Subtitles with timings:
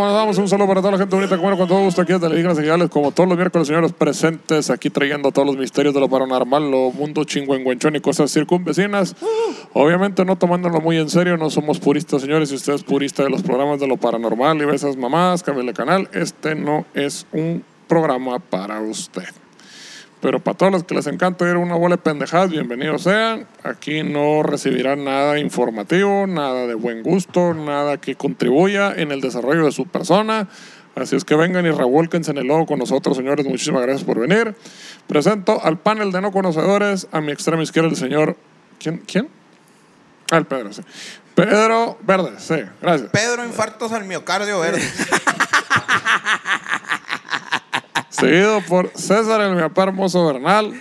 [0.00, 0.38] ¿Cómo andamos?
[0.38, 1.36] Un saludo para toda la gente bonita.
[1.36, 4.88] Como con todo gusto aquí desde Televisiones Señales, como todos los miércoles, señores presentes, aquí
[4.88, 9.14] trayendo todos los misterios de lo paranormal, lo mundo chingüengüenchón y cosas circunvecinas.
[9.74, 12.48] Obviamente no tomándolo muy en serio, no somos puristas, señores.
[12.48, 15.74] Si usted es purista de los programas de lo paranormal y ve esas mamás, cámbiale
[15.74, 16.08] canal.
[16.14, 19.39] Este no es un programa para usted.
[20.20, 23.46] Pero para todos los que les encanta ir a una bola de pendejadas, bienvenidos sean.
[23.64, 29.64] Aquí no recibirán nada informativo, nada de buen gusto, nada que contribuya en el desarrollo
[29.64, 30.48] de su persona.
[30.94, 33.46] Así es que vengan y revuélquense en el logo con nosotros, señores.
[33.46, 34.54] Muchísimas gracias por venir.
[35.06, 38.36] Presento al panel de no conocedores, a mi extrema izquierda el señor...
[38.78, 38.98] ¿Quién?
[39.06, 39.28] ¿Quién?
[40.30, 40.82] Ah, el Pedro, sí.
[41.34, 43.10] Pedro Verde, sí, gracias.
[43.10, 44.82] Pedro infartos al miocardio verde.
[48.10, 50.74] Seguido por César, el mi papá hermoso Bernal.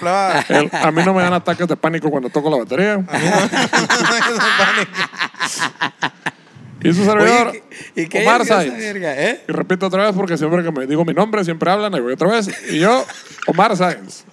[0.00, 0.44] Plebada.
[0.48, 2.98] El- a mí no me dan ataques de pánico cuando toco la batería.
[6.80, 7.62] Y su servidor, Oye,
[7.96, 8.78] ¿y qué Omar es esa Sáenz.
[8.78, 9.42] verga, eh?
[9.48, 12.12] Y repito otra vez porque siempre que me digo mi nombre, siempre hablan, y voy
[12.12, 12.48] otra vez.
[12.70, 13.04] Y yo,
[13.48, 14.24] Omar Sáenz.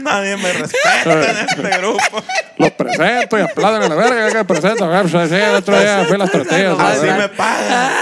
[0.00, 1.98] Nadie me respeta en este grupo.
[2.58, 4.84] Los presento y aplauden a la verga que presento.
[4.84, 6.78] A ver, sí, el otro día fui a las tortillas.
[6.78, 7.92] la Así me pagan.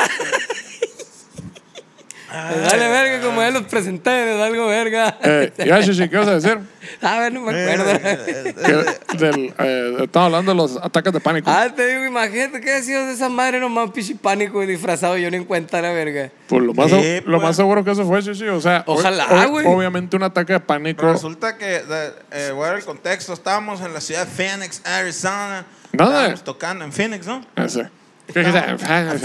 [2.51, 5.17] Me Dale verga como él los presenté, da algo verga.
[5.23, 6.59] Eh, y Ashi, sí, ¿qué vas a decir?
[7.03, 8.01] A ver, no me acuerdo.
[8.01, 11.51] Que del, eh, estamos hablando de los ataques de pánico.
[11.51, 15.17] Ah, te digo, imagínate que ha sido de esa madre nomás pichi pánico y disfrazado
[15.19, 16.31] yo ni en cuenta la verga.
[16.49, 17.43] Pues lo más, Sí, lo pues.
[17.43, 18.47] más seguro que eso fue, sí, sí.
[18.49, 19.67] O sea, Ojalá, güey.
[19.67, 21.01] obviamente un ataque de pánico.
[21.01, 24.31] Pero resulta que, de- eh, voy a ver el contexto, estábamos en la ciudad de
[24.33, 25.67] Phoenix, Arizona.
[25.93, 26.15] ¿Dónde?
[26.15, 27.45] Estábamos tocando en Phoenix, ¿no?
[27.57, 27.89] Ese.
[28.33, 28.59] ¿Qué dijiste?
[28.59, 29.25] En Phoenix,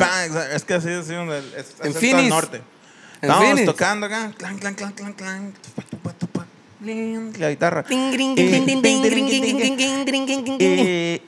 [0.54, 2.20] es que así es así, donde- es, es En Phoenix.
[2.24, 2.62] el norte.
[3.24, 4.32] Estábamos tocando acá.
[4.38, 5.54] Clan, clan, clan, clan, clan.
[7.40, 7.86] La guitarra.
[7.90, 8.20] Y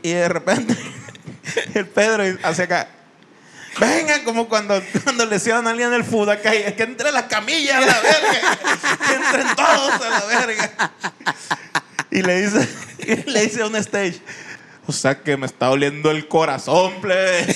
[0.03, 0.75] de repente
[1.73, 2.89] el Pedro hace acá.
[3.79, 7.23] Venga, como cuando, cuando lesionan a alguien el fútbol acá, y es que entre las
[7.23, 8.57] camillas a la verga,
[9.07, 10.91] que entren todos a la verga.
[12.11, 12.67] Y le dice,
[13.25, 14.21] le dice a un stage,
[14.85, 17.47] o sea que me está oliendo el corazón, plebe.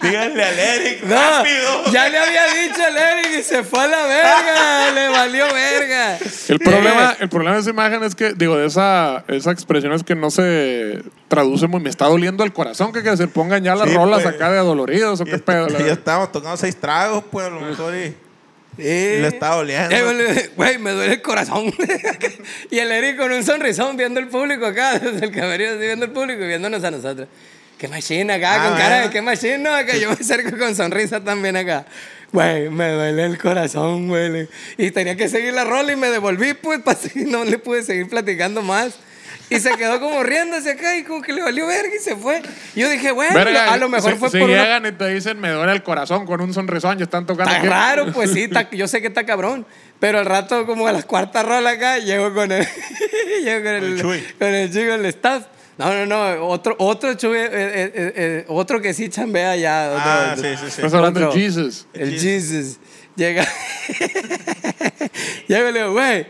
[0.00, 1.92] Díganle al Eric No, rápido.
[1.92, 4.90] ya le había dicho al Eric y se fue a la verga.
[4.92, 6.18] le valió verga.
[6.48, 10.02] El problema, el problema de esa imagen es que, digo, de esa, esa expresión es
[10.02, 11.80] que no se traduce muy.
[11.80, 12.88] Me está doliendo el corazón.
[12.92, 13.28] ¿Qué quiere decir?
[13.32, 14.34] Pongan ya las Sí, rolas pues.
[14.34, 15.68] acá de adoloridos o qué pedo.
[15.68, 17.94] Y ya estábamos tocando seis tragos, pues a lo mejor.
[17.94, 18.14] Y,
[18.74, 18.82] Sí.
[18.84, 19.94] le está doliendo.
[19.94, 21.70] Eh, güey, Güey, me duele el corazón.
[22.70, 26.06] y el Eric con un sonrisón viendo el público acá, desde el camerino, así viendo
[26.06, 27.28] el público y viéndonos a nosotros.
[27.82, 29.96] Qué machina acá, Ah, con cara de qué machina acá.
[29.96, 31.84] Yo me acerco con sonrisa también acá.
[32.30, 34.48] Güey, me duele el corazón, güey.
[34.78, 37.82] Y tenía que seguir la rola y me devolví, pues, para seguir, no le pude
[37.82, 38.94] seguir platicando más.
[39.50, 42.40] Y se quedó como riéndose acá y como que le valió verga y se fue.
[42.76, 45.08] Yo dije, bueno, Verga, a lo mejor si, fue si por una llegan y te
[45.08, 47.52] dicen me duele el corazón con un sonrisón y están tocando.
[47.52, 49.66] Está raro, pues sí, está- yo sé que está cabrón.
[49.98, 52.64] Pero al rato, como a las cuartas rolas acá, llego con el.
[53.44, 54.00] llego con el.
[54.00, 54.20] Chuy.
[54.38, 55.46] Con el chico, el staff.
[55.78, 56.46] No, no, no.
[56.48, 59.88] Otro, otro Chuy, eh, eh, eh, otro que sí chambea ya.
[59.90, 60.80] otro- Ah, sí, sí, sí.
[60.82, 61.32] Estás hablando Otro.
[61.32, 61.86] de Jesus.
[61.94, 62.78] El Jesus.
[63.16, 63.46] Llega.
[65.48, 66.26] Llego y le digo, güey,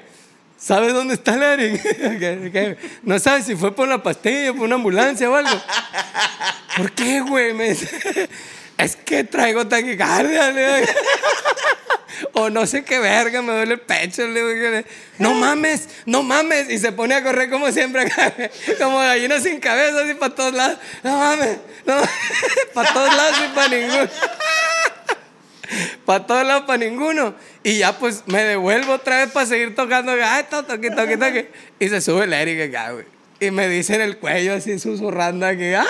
[0.56, 1.82] ¿sabes dónde está el Eric?
[2.18, 5.50] Que- que- No sabes si fue por la pastilla, por una ambulancia o algo.
[6.76, 7.52] ¿Por qué, güey?
[7.52, 8.28] Me dice,
[8.78, 10.50] es que traigo taquicardia.
[10.50, 10.92] le digo.
[12.34, 14.24] O no sé qué verga, me duele el pecho.
[14.26, 14.88] Le digo,
[15.18, 16.70] no mames, no mames.
[16.70, 18.06] Y se pone a correr como siempre,
[18.78, 20.78] como gallina sin cabeza, así para todos lados.
[21.02, 21.96] No mames, no
[22.74, 24.08] para todos lados y para ninguno.
[26.04, 27.34] Para todos lados, para ninguno.
[27.62, 30.12] Y ya pues me devuelvo otra vez para seguir tocando.
[30.22, 31.50] Ay, to- toque, toque, toque.
[31.80, 33.06] Y se sube el Eric acá, güey.
[33.40, 35.64] Y me dice en el cuello así susurrando aquí.
[35.74, 35.86] ¡Ay!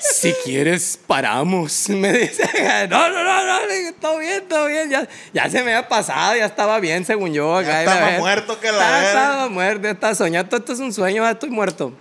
[0.00, 1.88] Si quieres, paramos.
[1.88, 2.48] Me dice,
[2.88, 3.56] no, no, no, no,
[4.00, 4.90] todo bien, todo bien.
[4.90, 7.56] Ya, ya se me había pasado, ya estaba bien, según yo.
[7.56, 9.08] Acá, Ya la estaba muerto que la Ya verga.
[9.08, 10.56] Estaba muerto, ya estaba soñando.
[10.56, 11.92] Esto es un sueño, ya estoy muerto.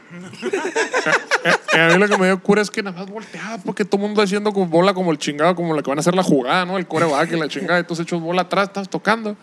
[1.74, 4.02] Eh, a mí lo que me dio cura es que nada más volteaba porque todo
[4.02, 6.24] el mundo haciendo como bola como el chingado, como la que van a hacer la
[6.24, 6.78] jugada, ¿no?
[6.78, 9.36] El coreback y la chingada, y tú echas bola atrás, estás tocando.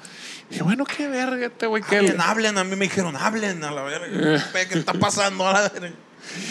[0.49, 3.63] Y dije, bueno, qué verga este güey, que Hablen, hablen, a mí me dijeron, hablen
[3.63, 4.45] a la verga.
[4.53, 5.93] ¿Qué está pasando a la verga?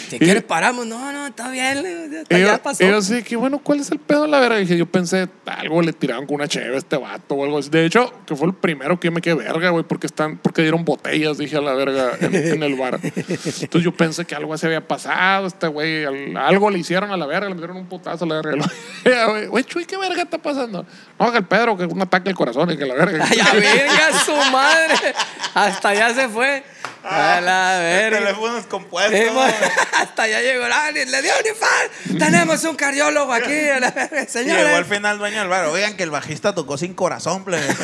[0.08, 1.82] Si Y- quieres paramos, no, no, está bien,
[2.30, 2.84] ya, yo, pasó.
[2.84, 4.56] y yo sí, que bueno, ¿cuál es el pedo la verga?
[4.58, 7.70] Dije, yo pensé, algo le tiraron con una cheve a este vato o algo así.
[7.70, 10.62] De hecho, que fue el primero que yo me quedé verga, güey, porque están, porque
[10.62, 13.00] dieron botellas, dije a la verga, en, en el bar.
[13.02, 17.16] Entonces yo pensé que algo así había pasado, este güey, al- algo le hicieron a
[17.16, 18.64] la verga, le metieron un putazo a la verga.
[19.48, 20.86] Güey, Chuy, ¿qué verga está pasando?
[21.18, 23.26] No, que el Pedro, que un ataque al corazón y que la verga.
[23.30, 25.14] Ay, verga, su madre.
[25.54, 26.62] Hasta allá se fue.
[27.04, 28.18] A la verga.
[28.18, 29.12] Teléfonos compuestos.
[29.20, 29.52] Eh, mo- güey.
[29.98, 30.64] hasta allá llegó
[31.10, 32.18] le dio un infarto.
[32.24, 35.66] Tenemos un cardiólogo aquí, a la verga, Y llegó al final dueño del bar.
[35.66, 37.66] Oigan, que el bajista tocó sin corazón, plebe.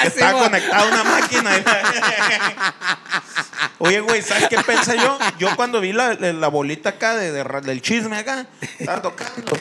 [0.00, 0.38] Que Sí, Estaba mo.
[0.44, 1.50] conectado a una máquina.
[3.78, 5.18] Oye, güey, ¿sabes qué pensé yo?
[5.38, 8.46] Yo cuando vi la, la bolita acá de, de del chisme acá,
[8.78, 9.58] estaba tocando.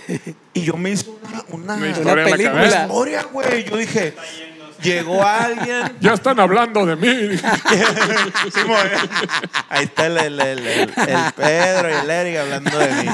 [0.54, 2.66] Y yo me hice una, una, Una película.
[2.84, 3.64] historia, güey.
[3.66, 4.14] Yo dije,
[4.82, 5.98] llegó alguien.
[6.02, 7.38] Ya están hablando de mí.
[8.54, 8.62] Sí,
[9.70, 13.10] Ahí está el, el, el, el- el Pedro y el Eric hablando de mí.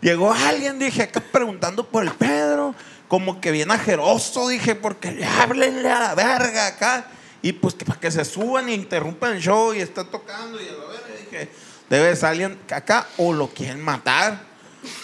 [0.00, 2.74] Llegó alguien, dije, acá preguntando por el Pedro,
[3.08, 7.04] como que bien ajeroso, dije, porque le háblenle a la verga acá.
[7.42, 10.68] Y pues que para que se suban y interrumpan el show y está totando y
[10.68, 11.50] a la verga, dije,
[11.88, 14.48] debe ser alguien acá o lo quieren matar.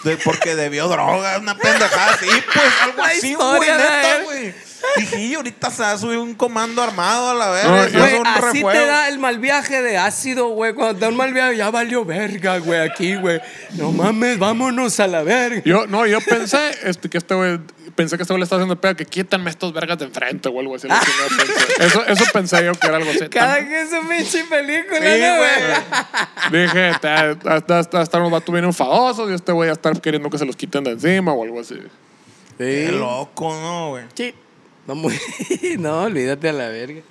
[0.03, 4.23] de- porque debió droga, una pendejada así, pues algo La así, güey, historia de neta,
[4.23, 4.55] güey.
[4.95, 7.85] Dije, y ahorita se va a subir un comando armado a la No, verga.
[7.85, 8.69] es Güey, un así refuego.
[8.71, 10.73] te da el mal viaje de ácido, güey.
[10.73, 13.39] Cuando te da un mal viaje, ya valió verga, güey, aquí, güey.
[13.73, 15.61] No mames, vámonos a la verga.
[15.65, 17.59] Yo, no, yo pensé este, que este güey,
[17.95, 20.59] pensé que este güey le estaba haciendo pedo, que quítanme estos vergas de enfrente o
[20.59, 20.87] algo así.
[20.87, 21.73] pensé.
[21.85, 23.27] Eso, eso pensé yo que era algo así.
[23.29, 26.65] Cada que es su pinche película, Sí, ¿no, güey.
[26.67, 27.29] Dije, hasta,
[27.79, 30.55] hasta, hasta, los vatos bien enfadosos y este güey a estar queriendo que se los
[30.55, 31.75] quiten de encima o algo así.
[32.57, 34.05] Qué loco, ¿no, güey?
[34.15, 34.33] Sí.
[34.87, 35.19] No, muy-
[35.79, 37.01] no, olvídate a la verga.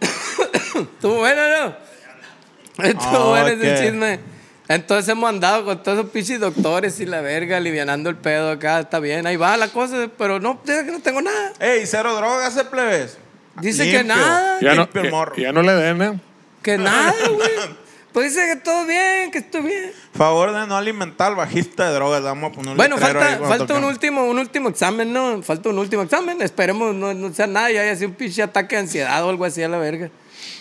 [0.74, 2.84] Estuvo bueno, ¿no?
[2.84, 4.20] Estuvo Ah, bueno ese chisme.
[4.68, 8.80] Entonces hemos andado con todos esos pinches doctores y la verga, alivianando el pedo acá.
[8.80, 11.52] Está bien, ahí va la cosa, pero no, que no tengo nada.
[11.60, 13.16] Ey, cero drogas, ¿eh, plebes?
[13.60, 14.58] Dice que nada.
[14.60, 15.36] Ya no, que- morro.
[15.36, 16.20] ya no le den, ¿eh?
[16.62, 17.48] Que nada, güey.
[18.16, 19.92] Pues dice que todo bien, que estoy bien.
[20.14, 22.22] Favor de no alimentar al bajista de drogas.
[22.22, 25.42] Vamos a poner un Bueno, falta, falta un último, un último examen, ¿no?
[25.42, 26.40] Falta un último examen.
[26.40, 29.44] Esperemos no, no sea nada y haya sido un pinche ataque de ansiedad o algo
[29.44, 30.08] así a la verga.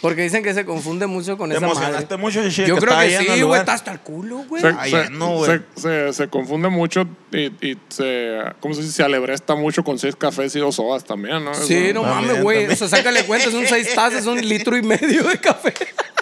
[0.02, 1.80] Porque dicen que se confunde mucho con Te esa madre.
[1.80, 3.40] emocionaste mucho, Shishi, Yo que creo estaba que el sí, güey.
[3.40, 3.60] lugar.
[3.62, 4.62] Está hasta el culo, güey.
[4.62, 5.62] Se, Ay, se- no, güey.
[5.78, 8.92] se- se- se confunde mucho y, y se, ¿cómo se dice?
[8.96, 11.54] Se alebresta mucho con seis cafés y dos sodas también, ¿no?
[11.54, 12.58] Sí, Eso- no También, mames, güey.
[12.68, 12.74] también.
[12.74, 15.74] O sea, sácale cuenta, son seis tazas, un litro y medio de café.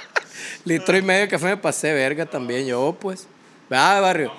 [0.66, 3.28] litro y medio de café me pasé verga también, yo, pues.
[3.70, 4.34] ¿Verdad, barrio?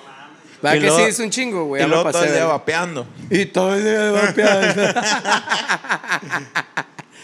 [0.63, 1.83] ¿Verdad Y que luego- sí es un chingo, güey?
[1.83, 3.07] Y luego todo pasé el día vapeando.
[3.31, 5.01] Y todo el día vapeando.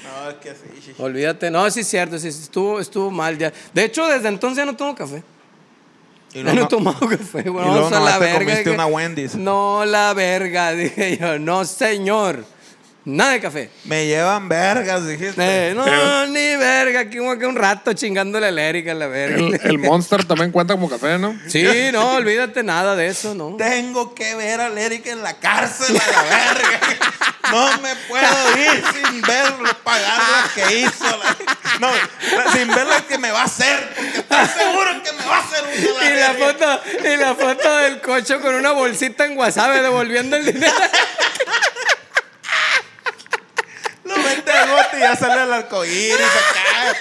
[0.05, 0.93] No, es que sí.
[0.99, 3.52] Olvídate, no, sí es cierto, sí, estuvo, estuvo mal ya.
[3.73, 5.23] De hecho, desde entonces ya no tomo café.
[6.32, 7.64] Y Ya luego no he no- tomado café, güey.
[7.64, 8.38] y luego nomás la te verga.
[8.41, 9.35] comiste que- una Wendy's.
[9.35, 11.38] No, la verga, dije yo.
[11.38, 12.44] No, señor.
[13.02, 13.70] Nada de café.
[13.85, 15.35] Me llevan vergas, dijiste.
[15.38, 17.00] Eh, no, ni verga.
[17.00, 19.37] Aquí como que un rato chingándole a la Erika, la verga.
[19.38, 21.35] El, el Monster también cuenta como café, ¿no?
[21.49, 23.56] Sí, no, olvídate nada de eso, ¿no?
[23.56, 26.81] Tengo que ver al Eric en la cárcel a la verga.
[27.50, 31.05] No me puedo ir sin verlo pagar la que hizo.
[31.05, 31.37] la-
[31.81, 31.88] no,
[32.37, 33.79] la- sin ver lo que me va a hacer.
[34.29, 37.76] Porque estoy seguro que me va a hacer una Y la foto, y la foto
[37.79, 40.75] del cocho con una bolsita en WhatsApp devolviendo el dinero.
[44.04, 44.16] Lo
[44.97, 46.97] y ya sale el arcoíris acá.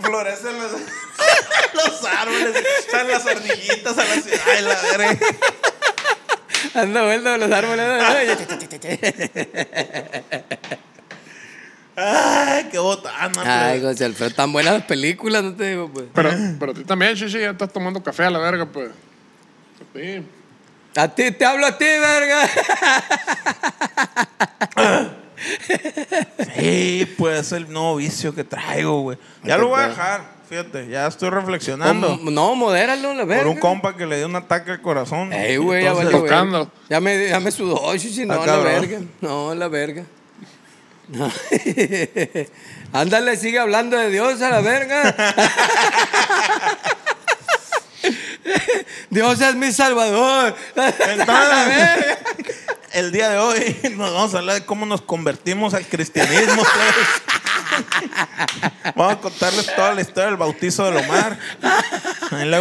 [0.00, 0.72] Florecen los,
[1.74, 2.64] los árboles.
[2.90, 4.40] Salen las ardillitas a la ciudad.
[4.46, 5.18] Ay, la verga.
[6.74, 7.86] Anda vuelto de los árboles.
[11.96, 13.70] Ay, qué botana.
[13.70, 13.80] Ay.
[13.82, 16.06] José Alfredo, tan buenas las películas, no te digo, pues.
[16.14, 18.90] Pero, pero tú también, Shishi, ya estás tomando café a la verga, pues.
[19.94, 20.22] Sí.
[20.96, 22.48] A ti, te hablo a ti, verga.
[26.56, 29.18] Sí, pues es el nuevo vicio que traigo, güey.
[29.44, 32.18] Ya lo voy a dejar, fíjate, ya estoy reflexionando.
[32.22, 33.44] No, no, modéralo, la verga.
[33.44, 35.32] Por un compa que le dio un ataque al corazón.
[35.32, 36.70] Ey, güey, ya tocando.
[36.88, 39.00] Ya me, ya me sudó, chichi, no, la verga.
[39.20, 40.04] No, la verga.
[41.08, 41.30] No.
[42.92, 45.14] Ándale, sigue hablando de Dios a la verga.
[49.10, 50.54] Dios es mi salvador.
[50.76, 52.18] Entonces, A la verga.
[52.92, 56.62] El día de hoy nos vamos a hablar de cómo nos convertimos al cristianismo.
[56.62, 56.94] pues.
[58.96, 61.38] vamos a contarles toda la historia del bautizo del Omar.
[62.32, 62.58] En la.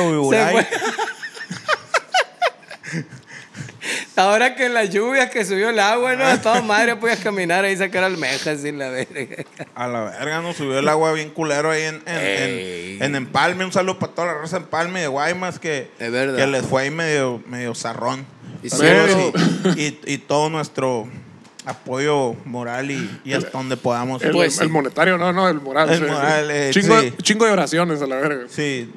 [4.15, 6.25] Ahora que en las lluvias que subió el agua, ¿no?
[6.25, 9.43] A toda madre podías caminar ahí y sacar almejas sin la verga.
[9.75, 13.63] A la verga nos subió el agua bien culero ahí en, en, en, en Empalme.
[13.63, 16.35] Un saludo para toda la raza de Empalme de Guaymas que, Es verdad.
[16.35, 18.25] que les fue ahí medio, medio zarrón.
[18.63, 21.07] Y y, todo nuestro
[21.65, 24.21] apoyo moral y, y hasta donde podamos.
[24.21, 24.63] El, Pues sí.
[24.63, 25.89] el monetario, no, no, el moral.
[25.89, 27.13] El sí, moral, eh, chingo, sí.
[27.21, 28.45] chingo de oraciones a la verga.
[28.49, 28.91] Sí.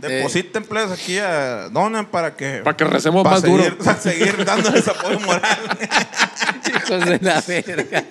[0.00, 3.84] Depositen pues aquí a Donen para que Para que recemos para más seguir, duro.
[3.84, 5.42] para seguir dándoles apoyo moral.
[6.74, 8.04] Hijos de la verga.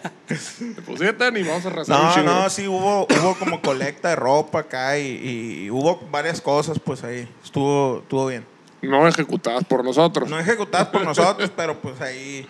[0.59, 2.27] Depositen y vamos a rezar un No, chingo.
[2.27, 7.03] no, sí hubo, hubo como colecta de ropa acá y, y hubo varias cosas, pues
[7.03, 7.27] ahí.
[7.43, 8.45] Estuvo, estuvo bien.
[8.81, 10.29] No ejecutadas por nosotros.
[10.29, 12.47] No ejecutadas por nosotros, pero pues ahí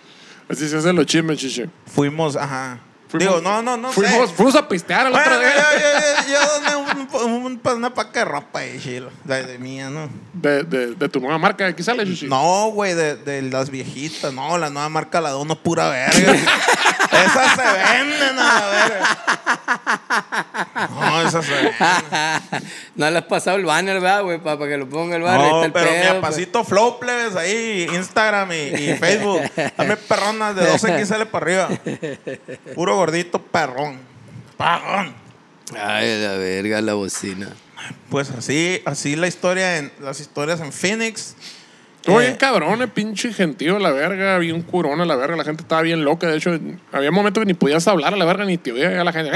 [0.48, 1.68] Así se hacen los chismes, chiche.
[1.86, 2.80] fuimos, ajá.
[3.10, 4.36] Fuimos- Digo, no, no, no fuimos, sé.
[4.36, 5.66] fuimos a pistear el Bueno, otro yo, día.
[5.74, 5.80] yo,
[6.28, 7.08] yo, yo doné un-
[7.44, 9.10] un- un- una paca de ropa ahí, chilo.
[9.24, 10.08] De, de mía, ¿no?
[10.32, 12.26] De, de, de tu nueva marca, aquí sale, chichi.
[12.28, 14.32] No, güey, de, de las viejitas.
[14.32, 16.32] No, la nueva marca la dono pura verga.
[17.12, 19.18] esas se venden a la verga.
[20.90, 21.74] No, esas se venden.
[22.94, 24.38] no le has pasado el banner, ¿verdad, güey?
[24.38, 25.50] Para que lo ponga el banner.
[25.50, 26.24] No, pero mi pedo, pues.
[26.24, 29.42] apacito Flow, plebes, ahí, Instagram y, y Facebook.
[29.76, 31.68] Dame perronas de 12XL para arriba.
[32.74, 33.98] Puro gordito perrón.
[34.56, 35.14] Perrón.
[35.78, 37.48] Ay, la verga, la bocina.
[38.10, 41.34] Pues así, así la historia en, las historias en Phoenix.
[41.96, 45.44] Estuvo Eh, bien cabrón, el pinche gentío, la verga, bien curón a la verga, la
[45.44, 46.58] gente estaba bien loca, de hecho,
[46.92, 49.30] había momentos que ni podías hablar a la verga, ni te oía ya la gente.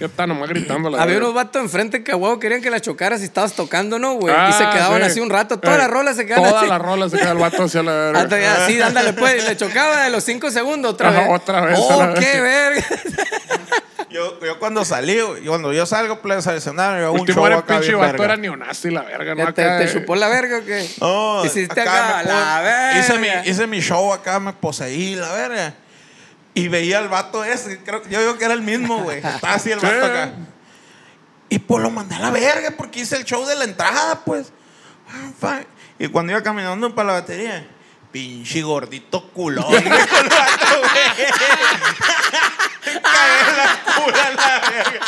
[0.00, 3.20] Ya está nomás gritando la Había unos vatos enfrente que huevo querían que la chocaras
[3.20, 4.34] si estabas tocando, ¿no, güey?
[4.34, 5.06] y se Ah, quedaban sí.
[5.08, 5.58] así un rato.
[5.60, 6.68] Toda Eh, la rola se quedaban Toda así.
[6.70, 8.20] la rola se queda el vato hacia la verga.
[8.22, 9.44] Hasta ya, así, ándale, pues.
[9.44, 11.28] Y le chocaba de los cinco segundos otra Ajá, vez.
[11.30, 12.84] otra vez, Oh, la qué verga.
[14.10, 17.58] Yo, yo cuando salí, güey, cuando yo salgo plebes al escenario, yo un show era
[17.58, 18.24] acá pinche bien vato, verga.
[18.24, 19.44] era neonazi, la verga, ¿no?
[19.44, 20.90] ¿Ya ¿Te, Acá, te chupó la verga o qué?
[21.00, 22.98] No, Hiciste acá acá, la verga.
[22.98, 25.74] Hice mi, hice mi show acá, me poseí, la verga.
[26.54, 29.18] Y veía al vato ese, creo, yo digo que era el mismo, güey.
[29.24, 30.32] Estaba así el vato acá.
[31.48, 34.52] Y pues lo mandé a la verga porque hice el show de la entrada, pues.
[35.42, 35.60] Ah,
[35.98, 37.66] Y cuando iba caminando para la batería,
[38.12, 39.66] pinche gordito culón.
[39.68, 41.30] dijo el vato, güey.
[43.02, 45.00] Cagué la cula en la verga.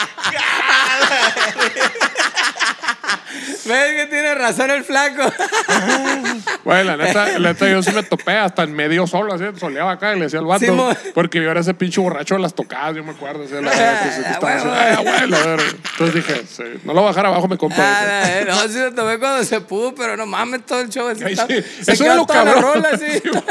[3.64, 5.22] ¿Ves que tiene razón el flaco?
[6.64, 9.92] Güey, la neta, la neta, yo sí me topé hasta en medio solo, así, soleaba
[9.92, 10.64] acá y le decía al vato.
[10.64, 13.44] Sí, mo- porque yo era ese pinche borracho de las tocadas, yo me acuerdo.
[13.44, 14.76] así, la que sí, que Ah, estaba así, huevo.
[14.78, 15.64] "Ay, güey, la verga".
[15.92, 17.76] Entonces dije, sí, no lo voy a bajar abajo, me compa.
[17.78, 21.08] Ah, eh, no, sí lo tomé cuando se pudo, pero no mames todo el show.
[21.08, 22.74] así Ay, sí, se eso quedó era lo toda la cabrón.
[22.74, 23.06] rola así.
[23.20, 23.42] Sí, mo.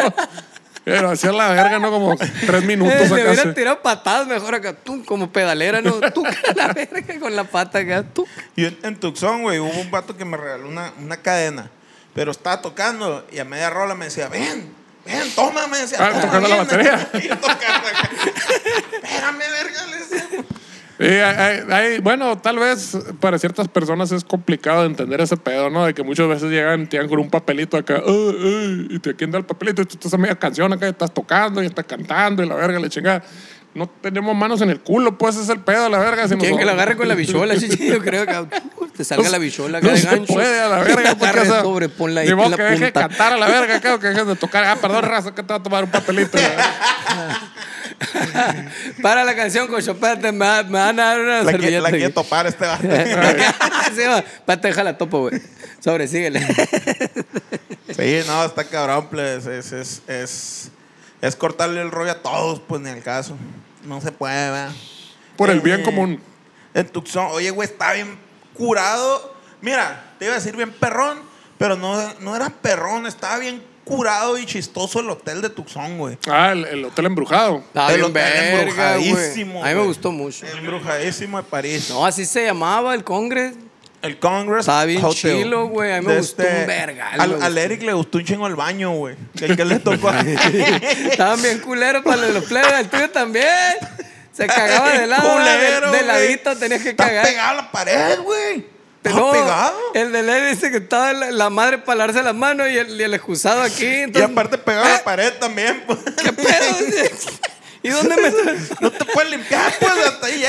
[0.91, 1.89] Pero hacía la verga, ¿no?
[1.91, 3.13] Como tres minutos le acá.
[3.31, 3.53] hubieran sí.
[3.55, 5.93] tirado patadas mejor acá, tú como pedalera, ¿no?
[6.11, 6.23] Tú
[6.55, 8.27] la verga con la pata acá, tú.
[8.55, 11.69] Y en, en Tucson, güey, hubo un vato que me regaló una, una cadena.
[12.13, 14.73] Pero estaba tocando y a media rola me decía, ven,
[15.05, 15.97] ven, toma, me decía.
[16.01, 16.67] Ah, "toma, tocando la ven".
[16.67, 17.09] batería.
[17.13, 18.09] Y yo tocando acá.
[19.01, 20.43] Espérame, verga, le decía.
[21.01, 25.69] Sí, hay- hay- bueno, tal vez para ciertas personas es complicado de entender ese pedo,
[25.71, 25.85] ¿no?
[25.85, 29.15] De que muchas veces llegan, te llegan con un papelito acá, "Ay, ay", y te
[29.15, 31.65] quieren dar el papelito, y tú estás a media canción acá, y estás tocando y
[31.65, 33.23] estás cantando, y la verga, le chingada.
[33.73, 36.27] No tenemos manos en el culo, pues es el pedo, la verga.
[36.27, 37.87] Si Quieren nos- que lo agarre con la bichola, chichi.
[37.87, 40.33] Yo creo que uh, te salga la bichola acá no de se gancho.
[40.33, 41.15] puede a la verga.
[41.17, 43.95] porque, sea, sobre, ponla ahí en la que deje de cantar a la verga, acá,
[43.95, 44.65] o que dejes de tocar.
[44.65, 46.37] Ah, perdón, raza, que te va a tomar un papelito.
[48.33, 48.71] la.
[49.01, 51.81] Para la canción, cocho, espérate, me, va- me van a dar una La, quiere- servilleta.
[51.81, 52.83] la quiere topar este vato.
[53.95, 54.01] sí.
[54.01, 55.41] Espérate, déjala topo, güey.
[55.79, 56.39] Sobre, síguele.
[57.95, 59.45] Sí, no, está cabrón, pues.
[59.45, 60.71] Es, es, es,
[61.21, 63.35] es cortarle el rollo a todos, pues, ni el caso.
[63.83, 64.71] No se puede, ¿verdad?
[65.35, 66.21] Por el bien Eh, común.
[66.73, 68.17] En Tucson, oye, güey, está bien
[68.53, 69.35] curado.
[69.61, 71.19] Mira, te iba a decir bien perrón,
[71.57, 76.17] pero no, no era perrón, estaba bien curado y chistoso el hotel de Tucson, güey.
[76.29, 77.57] Ah, el, el hotel embrujado.
[77.59, 79.09] Estaba El bien hotel verga, güey.
[79.09, 79.87] embrujadísimo, A mí me güey.
[79.87, 80.45] gustó mucho.
[80.45, 81.89] El embrujadísimo de París.
[81.89, 83.53] No, así se llamaba el Congres.
[84.01, 84.61] El Congress.
[84.61, 85.43] Estaba bien Hotel.
[85.43, 85.93] chilo, güey.
[85.93, 88.55] A mí me De gustó un vergal, me Al, Eric le gustó un chingo el
[88.55, 89.15] baño, güey.
[89.39, 90.09] El que le tocó.
[91.11, 92.71] Estaban bien culeros para los plebes.
[92.79, 93.45] El tuyo también.
[94.31, 95.29] Se cagaba de lado.
[95.33, 96.05] Culero, de, de güey.
[96.07, 97.25] ladito tenías que Está cagar.
[97.27, 98.65] pegado a la pared, güey.
[99.01, 99.77] Pegado.
[99.95, 102.99] El de ley dice que estaba la, la madre para lavarse las manos y el,
[102.99, 104.03] y el excusado aquí.
[104.13, 104.93] Y aparte pegado a ¿Eh?
[104.93, 105.99] la pared también, pues.
[106.23, 106.49] ¿Qué pedo?
[107.83, 108.31] ¿Y dónde me.?
[108.79, 110.45] No te puedes limpiar, pues, hasta ahí.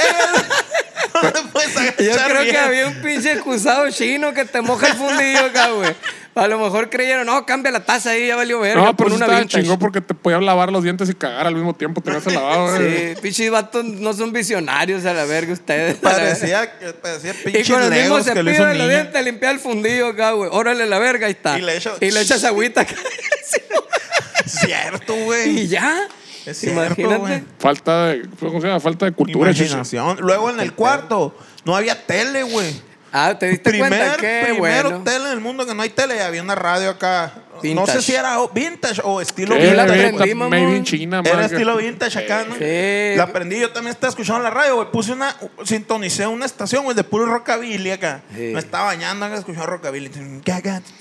[1.22, 2.54] No te puedes agachar Yo creo bien.
[2.54, 5.94] que había un pinche excusado chino que te moja el fundillo acá, güey.
[6.34, 8.82] A lo mejor creyeron, no, cambia la taza ahí, ya valió verga.
[8.82, 11.54] No, pero sí una estaba chingón porque te podías lavar los dientes y cagar al
[11.54, 12.00] mismo tiempo.
[12.00, 13.14] Tenías el lavado, güey.
[13.14, 15.96] Sí, pinches vatos no son visionarios a la verga ustedes.
[15.96, 20.06] Parecía, que- parecía Y pinches con el mismo cepillo de los dientes limpiar el fundillo
[20.08, 20.48] acá, güey.
[20.52, 21.58] Órale la verga, ahí está.
[21.58, 22.94] Y le echa- Y le echas agüita acá.
[24.46, 25.60] Cierto, güey.
[25.60, 26.08] y ya.
[26.46, 27.16] Es cierto, Imagínate.
[27.18, 27.44] güey.
[27.58, 28.80] Falta de, ¿cómo se llama?
[28.80, 29.50] Falta de cultura.
[29.50, 30.16] Imaginación.
[30.20, 32.74] Luego en el cuarto no había tele, güey.
[33.12, 34.14] Ah, ¿te diste cuenta?
[34.16, 35.04] Primer, Qué primero bueno.
[35.04, 36.22] tele en el mundo que no hay tele.
[36.22, 37.32] Había una radio acá.
[37.56, 37.92] No Vintage.
[37.92, 39.66] sé si era vintage o estilo ¿Qué?
[39.68, 40.08] Yo la vintage.
[40.08, 42.54] aprendí, Made in China, Era estilo vintage acá, ¿no?
[42.56, 43.16] Sí.
[43.16, 43.60] La aprendí.
[43.60, 44.90] Yo también estaba escuchando la radio, güey.
[44.90, 45.36] Puse una...
[45.62, 48.22] Sintonicé una estación, güey, de puro rockabilly acá.
[48.34, 48.50] Sí.
[48.52, 50.10] Me estaba bañando acá escuchando rockabilly.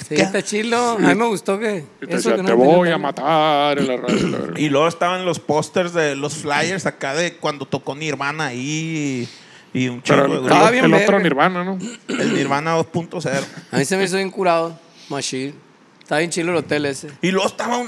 [0.08, 0.92] Sí, está chilo.
[0.92, 1.86] A mí me gustó que.
[2.02, 4.54] Y te eso decía, que no te tenía voy a matar en la radio.
[4.58, 8.60] Y luego estaban los pósters de los flyers acá de cuando tocó Nirvana ahí.
[8.62, 9.30] Y
[9.74, 11.20] un Pero chingo el, de bien el otro.
[11.20, 11.78] Nirvana, ¿no?
[12.08, 13.44] El Nirvana 2.0.
[13.72, 14.78] A mí se me hizo bien curado.
[15.10, 15.54] Machine.
[16.12, 17.08] Está bien chilo el hotel ese.
[17.22, 17.88] Y luego estaba un-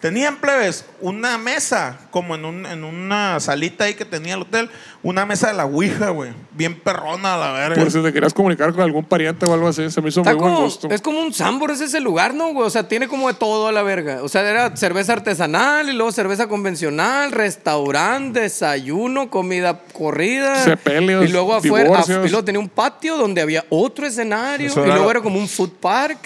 [0.00, 4.70] tenían plebes una mesa, como en, un- en una salita ahí que tenía el hotel,
[5.02, 6.32] una mesa de la Ouija, güey.
[6.52, 7.76] Bien perrona, la verga.
[7.82, 10.30] Por si te querías comunicar con algún pariente o algo así, se me hizo Está
[10.32, 10.88] muy buen como, gusto.
[10.90, 12.66] es como un Sambor, es ese lugar, ¿no, güey?
[12.66, 14.22] O sea, tiene como de todo a la verga.
[14.22, 20.64] O sea, era cerveza artesanal y luego cerveza convencional, restaurante, desayuno, comida corrida.
[20.64, 22.26] Sepelios, Y luego afuera, divorcios.
[22.26, 24.68] y luego tenía un patio donde había otro escenario.
[24.68, 26.16] Eso y era- luego era como un food park.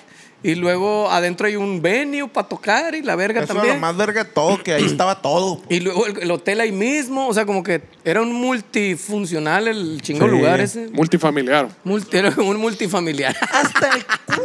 [0.45, 3.75] Y luego adentro hay un venue para tocar y la verga Eso también.
[3.77, 5.61] lo más verga de todo, que ahí estaba todo.
[5.69, 10.01] Y luego el, el hotel ahí mismo, o sea, como que era un multifuncional el
[10.03, 10.31] chingo Sí.
[10.33, 10.89] lugar ese.
[10.93, 11.69] Multifamiliar.
[11.85, 13.37] Multi- era un multifamiliar.
[13.53, 14.43] Hasta el culo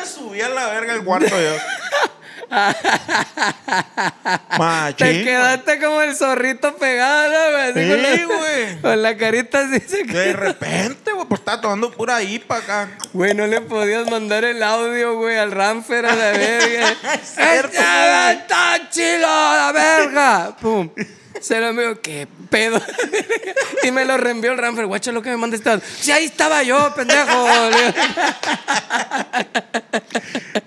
[0.00, 1.34] me subí a la verga el cuarto yo.
[4.96, 7.70] Te quedaste como el zorrito pegado, ¿no, güey?
[7.70, 8.56] Así Sí, con la- güey.
[8.82, 9.80] Con la carita así.
[9.80, 12.88] se- De repente, güey, pues estaba tomando pura IPA acá.
[13.12, 16.94] Güey, no le podías mandar el audio, güey, al Ramfer a la verga.
[17.14, 18.36] Es cierto, ¡Está- güey.
[18.38, 20.56] ¡Está chilo, a la verga!
[20.60, 20.90] Pum.
[21.40, 22.80] Se lo envió, qué pedo.
[23.82, 24.86] y me lo reenvió el Ramfer.
[24.86, 25.68] Guacho, lo que me mandaste.
[25.68, 25.84] audio.
[26.00, 27.46] Sí, ahí estaba yo, pendejo.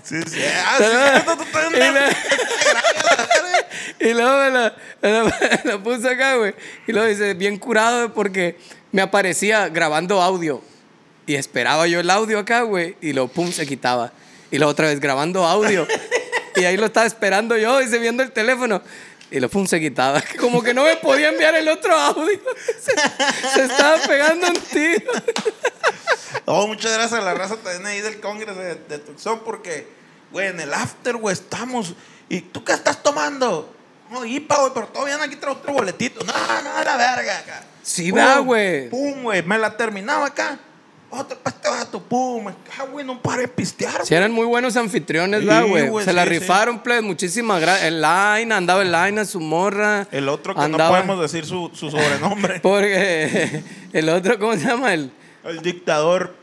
[0.10, 0.42] Sí, sí.
[0.66, 0.84] Ah, sí,
[1.75, 1.98] en
[4.10, 6.54] Y luego me lo, me lo- me lo puse acá, güey.
[6.88, 8.58] Y luego dice, bien curado, porque
[8.92, 10.62] me aparecía grabando audio.
[11.28, 12.96] Y esperaba yo el audio acá, güey.
[13.01, 14.12] Y luego, pum, se quitaba.
[14.50, 15.88] Y luego otra vez grabando audio.
[16.56, 18.82] y ahí lo estaba esperando yo, dice, viendo el teléfono.
[19.30, 20.24] Y luego, pum, se quitaba.
[20.39, 22.39] Como que no me podía enviar el otro audio.
[22.82, 22.93] se,
[23.54, 25.12] se estaba pegando un tiro.
[26.45, 29.88] Oh, muchas gracias a la raza también ahí del Congreso de, de Tucson porque,
[30.32, 31.94] güey, en el after, güey, estamos.
[32.28, 33.74] ¿Y tú qué estás tomando?
[34.12, 36.24] No, IPA, güey, pero todavía no aquí trae otro boletito.
[36.26, 37.63] No, no, la verga acá.
[37.84, 38.89] Sí, Pum, va, güey.
[38.89, 40.60] Pum, güey, me la terminaba acá.
[41.12, 42.48] Otro este vato, pum.
[42.78, 44.06] Ah, güey, no paré de pistear.
[44.06, 46.06] Sí, eran muy buenos anfitriones, Sí, ¿verdad, güey?
[46.06, 47.04] Se la sí, rifaron, plebes.
[47.04, 47.88] Muchísimas gracias.
[47.88, 50.08] El Line, andaba el Line, su morra.
[50.12, 52.60] El otro que Andaba- no podemos decir su, su sobrenombre.
[52.62, 53.63] Porque
[53.94, 54.94] el otro, ¿cómo se llama?
[54.94, 55.12] El...
[55.46, 56.36] el dictador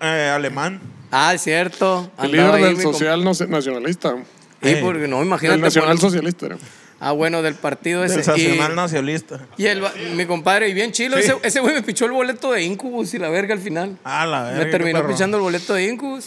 [0.00, 0.80] eh, alemán.
[1.10, 2.10] Ah, es cierto.
[2.18, 4.16] El andaba líder ahí del mi social no- nacionalista.
[4.62, 5.56] Sí, Eh, porque no, imagínate.
[5.56, 6.46] El nacional por- socialista.
[6.46, 6.58] era.
[6.98, 8.14] Ah, bueno, del partido ese.
[8.14, 9.46] Sensacional y, nacionalista.
[9.58, 11.16] y el, va- mi compadre, y bien chilo.
[11.18, 11.24] Sí.
[11.24, 13.98] Ese, ese güey me pichó el boleto de Incubus y la verga al final.
[14.02, 14.58] Ah, la verga.
[14.58, 15.10] me qué terminó perro.
[15.12, 16.24] pichando el boleto de Incubus.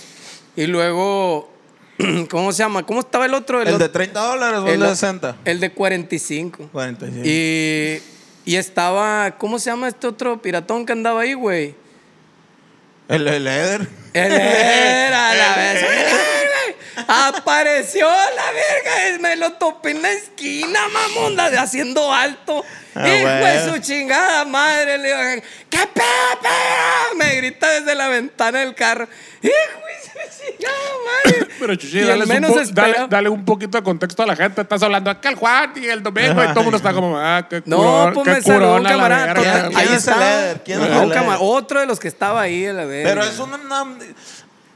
[0.55, 1.51] Y luego,
[2.29, 2.85] ¿cómo se llama?
[2.85, 3.59] ¿Cómo estaba el otro?
[3.61, 5.35] El de otro- 30 dólares o el el- de 60.
[5.43, 6.69] El de 45.
[6.71, 7.21] 45.
[7.27, 7.99] Y,
[8.45, 11.73] y estaba, ¿cómo se llama este otro piratón que andaba ahí, güey?
[13.09, 13.87] El, el Eder.
[14.13, 15.85] Él era la vez.
[17.07, 19.19] Apareció la verga.
[19.21, 22.63] Me lo topé en la esquina, mamón, la de haciendo alto.
[22.95, 24.97] Ah, Hijo de su chingada madre.
[24.97, 27.15] Le digo, ¿qué pedo, pedo?
[27.17, 29.07] Me grita desde la ventana del carro.
[29.41, 30.73] Hijo de su chingada
[31.05, 31.47] madre.
[31.59, 34.35] Pero Chuchi, dale un, menos po- esperado- dale, dale un poquito de contexto a la
[34.35, 34.61] gente.
[34.61, 37.45] Estás hablando acá el Juan y el domingo y todo el mundo está como, ah,
[37.49, 39.25] qué No, curón, pues qué me saludó un camarada.
[39.33, 39.41] verga.
[39.41, 40.31] ¿Quién- total, quién ahí es el estaba.
[40.31, 40.61] Eder?
[40.65, 41.37] ¿Quién es No, el un cama- Eder?
[41.41, 43.09] Otro de los que estaba ahí, a la verga.
[43.09, 43.85] Pero es un, una-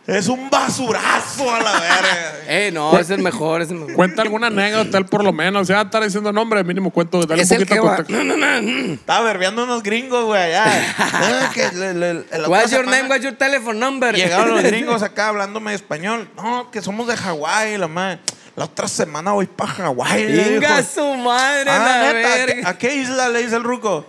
[0.07, 2.29] es un basurazo a la verga.
[2.45, 3.93] Eh, no, es el mejor, es el mejor.
[3.95, 5.65] Cuenta alguna anécdota, él por lo menos.
[5.69, 7.95] Ya estar diciendo nombre, mínimo cuento, dale Es un el poquito que de va.
[7.95, 8.23] contexto.
[8.23, 8.93] No, no, no.
[8.93, 10.65] Estaba verbeando unos gringos, güey, allá.
[10.99, 13.09] Ah, que le- le- la otra What's your semana name?
[13.09, 14.13] What's your telephone number?
[14.13, 16.27] Llegaron los gringos acá hablándome español.
[16.35, 18.19] No, que somos de Hawái, la madre.
[18.57, 20.25] La otra semana voy para Hawái.
[20.27, 22.69] le Venga su madre, Ah, la neta, ¿a qué, verga.
[22.69, 24.05] a qué isla le dice el ruco?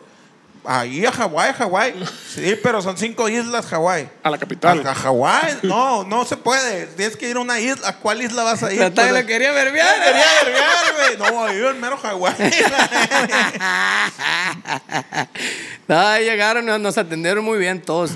[0.66, 1.94] Ahí a Hawái, Hawái.
[2.34, 4.08] Sí, pero son cinco islas, Hawái.
[4.22, 4.86] A la capital.
[4.86, 6.86] A, a Hawái, no, no se puede.
[6.86, 7.88] Tienes que ir a una isla.
[7.88, 8.78] ¿A cuál isla vas a ir?
[8.94, 9.94] Pues, la quería Ya verbiar.
[10.02, 11.32] quería verbiar, güey.
[11.32, 12.34] No, yo el mero Hawái.
[15.86, 18.12] No, llegaron, nos- atendieron muy bien todos.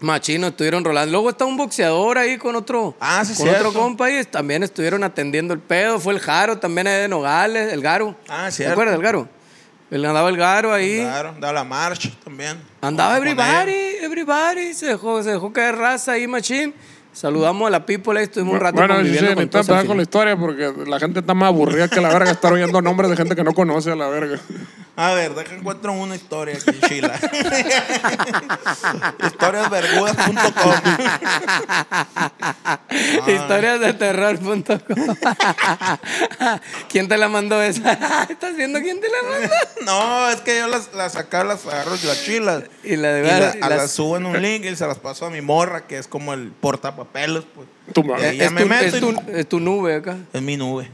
[0.00, 1.12] Machinos estuvieron rolando.
[1.12, 3.68] Luego está un boxeador ahí con otro, Ah, sí, con cierto.
[3.68, 4.24] otro compa ahí.
[4.24, 5.98] También estuvieron atendiendo el pedo.
[6.00, 8.14] Fue el Jaro también ahí de Nogales, el Garo.
[8.28, 8.72] Ah, ¿Te cierto.
[8.72, 9.28] acuerdas del Garo?
[9.90, 11.00] Él andaba el Garo ahí.
[11.00, 12.58] Claro, da la marcha también.
[12.80, 14.72] Andaba everybody, everybody.
[14.72, 16.74] Se dejó, se dejó caer raza ahí, machín.
[17.12, 20.02] Saludamos a la people, ahí estuvimos un rato Bueno, sí, sí, conviviendo con con la
[20.04, 23.34] historia porque la gente está más aburrida que la verga estar oyendo nombres de gente
[23.34, 24.38] que no conoce a la verga.
[24.96, 27.10] A ver, deja encuentro una historia aquí en Chile.
[29.24, 30.74] Historiasvergudas.com
[33.26, 34.56] Historias de terror.com.
[36.88, 37.92] ¿Quién te la mandó esa?
[38.28, 39.48] ¿Estás viendo quién te la mandó?
[39.86, 42.64] No, es que yo las, las acá las agarro y las chilas.
[42.84, 43.20] Y la de
[43.56, 45.98] Y la- las subo en un link y se las paso a mi morra, que
[45.98, 47.68] es como el portapapeles, pues.
[47.94, 48.44] Tu madre.
[48.44, 50.16] Es, me tu, meto es, y- tu, es tu nube acá.
[50.32, 50.90] Es mi nube,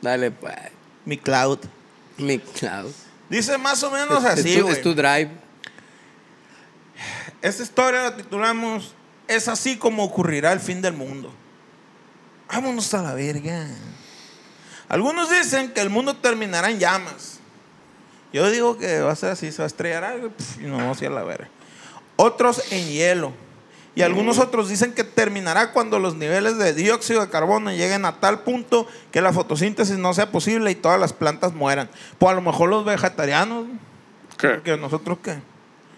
[0.00, 0.54] Dale, pues.
[1.04, 1.58] mi cloud.
[2.22, 2.90] Mi cloud.
[3.28, 5.30] Dice más o menos Es- es así, tu- es tu drive.
[7.40, 8.94] Esta historia la titulamos
[9.28, 11.32] Es así como ocurrirá el fin del mundo.
[12.52, 13.66] Vámonos a la verga.
[14.88, 17.38] Algunos dicen que el mundo terminará en llamas.
[18.32, 21.00] Yo digo que va a ser así, se va a estrellar algo y nos vamos
[21.00, 21.48] a ir a la verga.
[22.16, 23.32] Otros en hielo.
[23.94, 28.20] Y algunos otros dicen que terminará cuando los niveles de dióxido de carbono lleguen a
[28.20, 31.90] tal punto que la fotosíntesis no sea posible y todas las plantas mueran.
[32.18, 33.66] Pues a lo mejor los vegetarianos,
[34.38, 34.48] ¿Qué?
[34.48, 35.40] porque nosotros qué.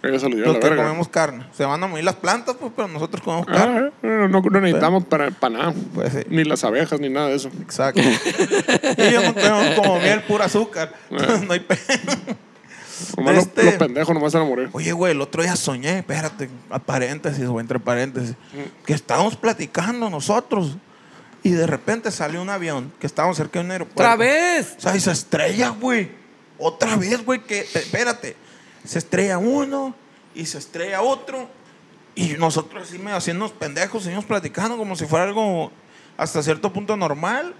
[0.02, 0.36] Los la que
[0.68, 0.76] verga.
[0.84, 1.46] comemos carne.
[1.52, 3.88] Se van a morir las plantas, pues, pero nosotros comemos carne.
[3.90, 5.74] Ah, eh, no, no necesitamos para, para nada.
[5.94, 6.18] Pues sí.
[6.28, 7.48] Ni las abejas, ni nada de eso.
[7.62, 8.02] Exacto.
[8.98, 10.92] y yo no tengo como miel pura azúcar.
[11.10, 11.78] no hay pe-
[13.16, 14.68] Nomás los- Este- los pendejos nomás se morir.
[14.72, 18.34] Oye, güey, el otro día soñé, espérate, a paréntesis o entre paréntesis,
[18.86, 20.76] que estábamos platicando nosotros
[21.42, 24.02] y de repente salió un avión que estábamos cerca de un aeropuerto.
[24.02, 24.74] ¡Otra vez!
[24.78, 26.10] O sea, y se estrella, güey.
[26.58, 28.36] Otra vez, güey, que, espérate,
[28.84, 29.94] se estrella uno
[30.34, 31.48] y se estrella otro.
[32.14, 35.72] Y nosotros así medio haciendo pendejos, seguimos platicando como si fuera algo
[36.16, 37.54] hasta cierto punto normal.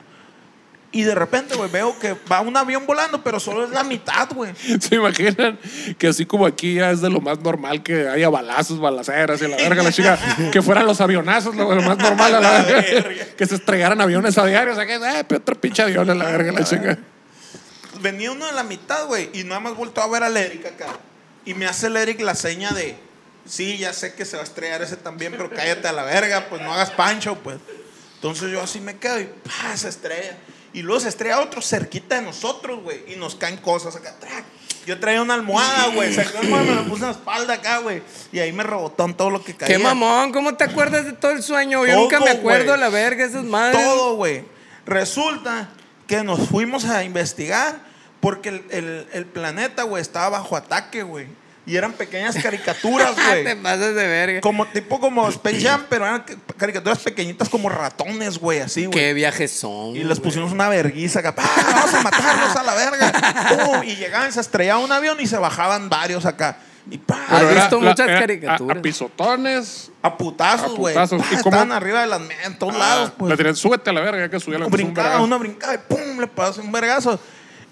[0.95, 4.29] Y de repente, güey, veo que va un avión volando, pero solo es la mitad,
[4.33, 4.55] güey.
[4.81, 5.59] ¿Se imaginan
[5.99, 9.49] que así como aquí ya es de lo más normal que haya balazos, balaceras y
[9.49, 10.17] la verga, la chica,
[10.53, 14.47] que fueran los avionazos, lo, más normal a la verga, que se estrellaran aviones a
[14.47, 16.97] diario, o sea que, eh, otro pinche avión a la verga, la chica.
[18.01, 20.87] Venía uno de la mitad, güey, y nada más volteó a ver al Eric acá.
[21.45, 22.95] Y me hace el Eric la seña de,
[23.45, 26.47] sí, ya sé que se va a estrellar ese también, pero cállate a la verga,
[26.49, 27.57] pues no hagas pancho, pues.
[28.15, 29.77] Entonces yo así me quedo y ¡pah!
[29.77, 30.39] se estrella.
[30.75, 34.15] Y luego se estrella otro cerquita de nosotros, güey, y nos caen cosas acá.
[34.87, 37.79] Yo traía una almohada, güey, saqué una almohada, me la puse en la espalda acá,
[37.79, 39.75] güey, y ahí me rebotó en todo lo que caía.
[39.77, 40.31] ¡Qué mamón!
[40.33, 41.87] ¿Cómo te acuerdas de todo el sueño?
[41.87, 42.81] Yo Todo, nunca me acuerdo güey.
[42.81, 43.83] la verga, esas madres.
[43.83, 44.45] Todo, güey.
[44.85, 45.71] Resulta
[46.07, 47.79] que nos fuimos a investigar
[48.21, 51.29] porque el, el- el planeta, güey, estaba bajo ataque, güey.
[51.67, 53.63] Y eran pequeñas caricaturas, te güey.
[53.63, 54.41] pasas de verga.
[54.43, 58.99] como tipo como Space Jam, pero eran ca- caricaturas pequeñitas como ratones, güey, así, güey.
[58.99, 59.97] Qué viajes son.
[59.97, 61.35] Y les pusimos una verguiza acá.
[61.35, 61.43] ¡pah!
[61.75, 63.13] Vamos a matarlos a la verga.
[63.49, 63.83] ¡Pum!
[63.85, 66.59] Y llegaban, se estrellaban un avión y se bajaban varios acá.
[66.91, 67.19] Y ¡pah!
[67.31, 68.77] ¿Has era visto la- muchas era caricaturas?
[68.77, 69.91] A, a pisotones.
[70.03, 70.95] a putazos, a güey.
[70.95, 71.23] putazos.
[71.23, 71.29] ¡Pah!
[71.33, 71.57] ¿Y cómo?
[71.57, 73.31] Estaban arriba de las en todos lados, pues.
[73.31, 76.21] Le tenían, súbete a la verga, ya que subía la brincaba, uno brincaba y pum,
[76.21, 77.19] le pasó un vergazo.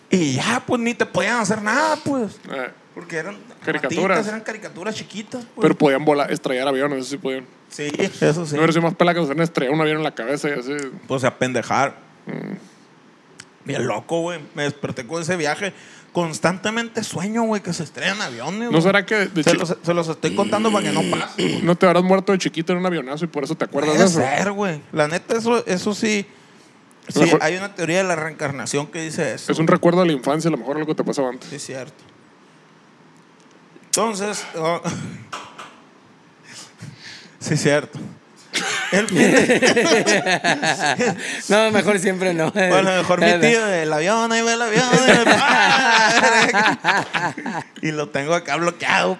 [0.09, 2.33] Y ya, pues ni te podían hacer nada, pues.
[2.50, 4.09] Eh, Porque eran Caricaturas.
[4.09, 5.62] ratitas, eran caricaturas chiquitas, pues.
[5.62, 7.46] pero podían volar, estrellar aviones, eso sí podían.
[7.68, 8.53] sí, eso sí.
[8.53, 10.72] No hubiera sido más pela que hubieran estrellado un avión en la cabeza y así.
[11.07, 11.96] Pues a pendejar.
[13.64, 14.40] Bien loco, güey.
[14.55, 15.72] Me desperté con ese viaje.
[16.12, 18.70] Constantemente sueño, güey, que se estrellan aviones.
[18.70, 21.61] ¿No será que de se, los, se los estoy contando para que no pase.
[21.62, 23.98] no te habrás muerto de chiquito en un avionazo y por eso te acuerdas de
[23.98, 24.20] Puede eso?
[24.42, 24.81] ser, güey.
[24.92, 26.27] La neta, eso, eso sí.
[27.09, 29.53] Sí, hay una teoría de la reencarnación que dice eso.
[29.53, 31.48] Es un recuerdo de la infancia, a lo mejor algo que te pasaba antes.
[31.48, 32.05] Sí, es cierto.
[34.10, 34.80] Entonces, oh,
[37.38, 37.98] sí, es cierto.
[38.90, 39.34] El fin-
[41.48, 42.50] No, mejor siempre no.
[42.50, 44.84] bueno, mejor mi tío, el avión, ahí va el avión.
[47.80, 49.18] y lo tengo acá bloqueado.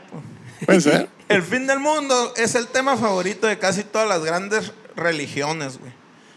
[0.67, 1.09] Puede ser.
[1.29, 5.93] El fin del mundo es el tema favorito de casi todas las grandes religiones, güey.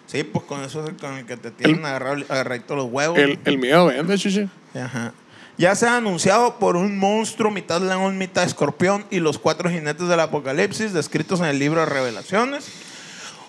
[0.08, 3.18] Sí, pues con eso es el con el que te tienen agarrado, agarradito los huevos.
[3.20, 4.48] El, el miedo vende, chichi.
[4.74, 5.12] Ajá.
[5.58, 10.08] Ya se ha anunciado por un monstruo, mitad león, mitad escorpión, y los cuatro jinetes
[10.08, 12.68] del apocalipsis, descritos en el libro de Revelaciones.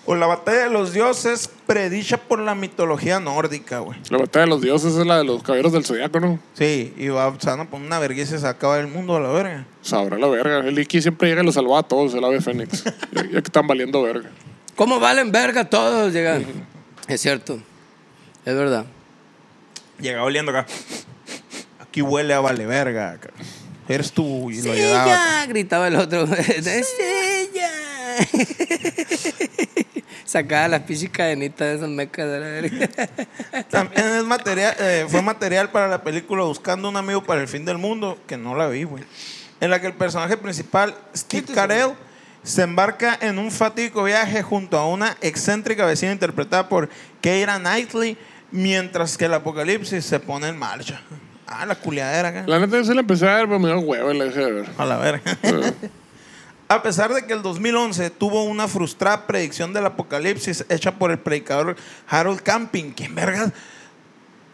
[0.05, 3.99] O la batalla de los dioses, predicha por la mitología nórdica, güey.
[4.09, 6.39] La batalla de los dioses es la de los caballeros del zodiaco, ¿no?
[6.53, 9.65] Sí, y va, a poner una vergüenza y se acaba el mundo a la verga.
[9.81, 10.59] Sabrá la verga.
[10.59, 12.85] El Iki siempre llega y lo salva a todos, el ave Fénix.
[13.11, 14.29] ya, ya que están valiendo verga.
[14.77, 16.13] ¿Cómo valen verga todos?
[16.13, 16.45] Llegan.
[17.09, 17.59] Es cierto.
[18.45, 18.85] Es verdad.
[19.99, 20.67] Llega oliendo acá.
[21.89, 23.17] Aquí huele a vale verga.
[23.87, 25.05] Eres tú y lo Sí, ayudaba.
[25.07, 26.27] ya, gritaba el otro.
[26.61, 27.71] Sí, ya.
[30.25, 32.89] Sacaba las pinches cadenitas de esas mecas de la verga.
[33.69, 37.63] También es material, eh, fue material para la película Buscando un amigo para el fin
[37.63, 39.03] del mundo, que no la vi, güey.
[39.61, 41.91] En la que el personaje principal, Steve Carell,
[42.43, 46.89] se embarca en un fatídico viaje junto a una excéntrica vecina interpretada por
[47.21, 48.17] Keira Knightley,
[48.51, 51.01] mientras que el apocalipsis se pone en marcha.
[51.47, 52.43] Ah, la culiadera acá.
[52.45, 54.39] La neta yo sí la empecé a ver, pero me dio huevo y la dejé
[54.45, 54.69] de ver.
[54.77, 55.37] A la verga.
[56.69, 61.19] A pesar de que el 2011 tuvo una frustrada predicción del apocalipsis hecha por el
[61.19, 61.77] predicador
[62.09, 63.53] Harold Camping, ¿quién vergas?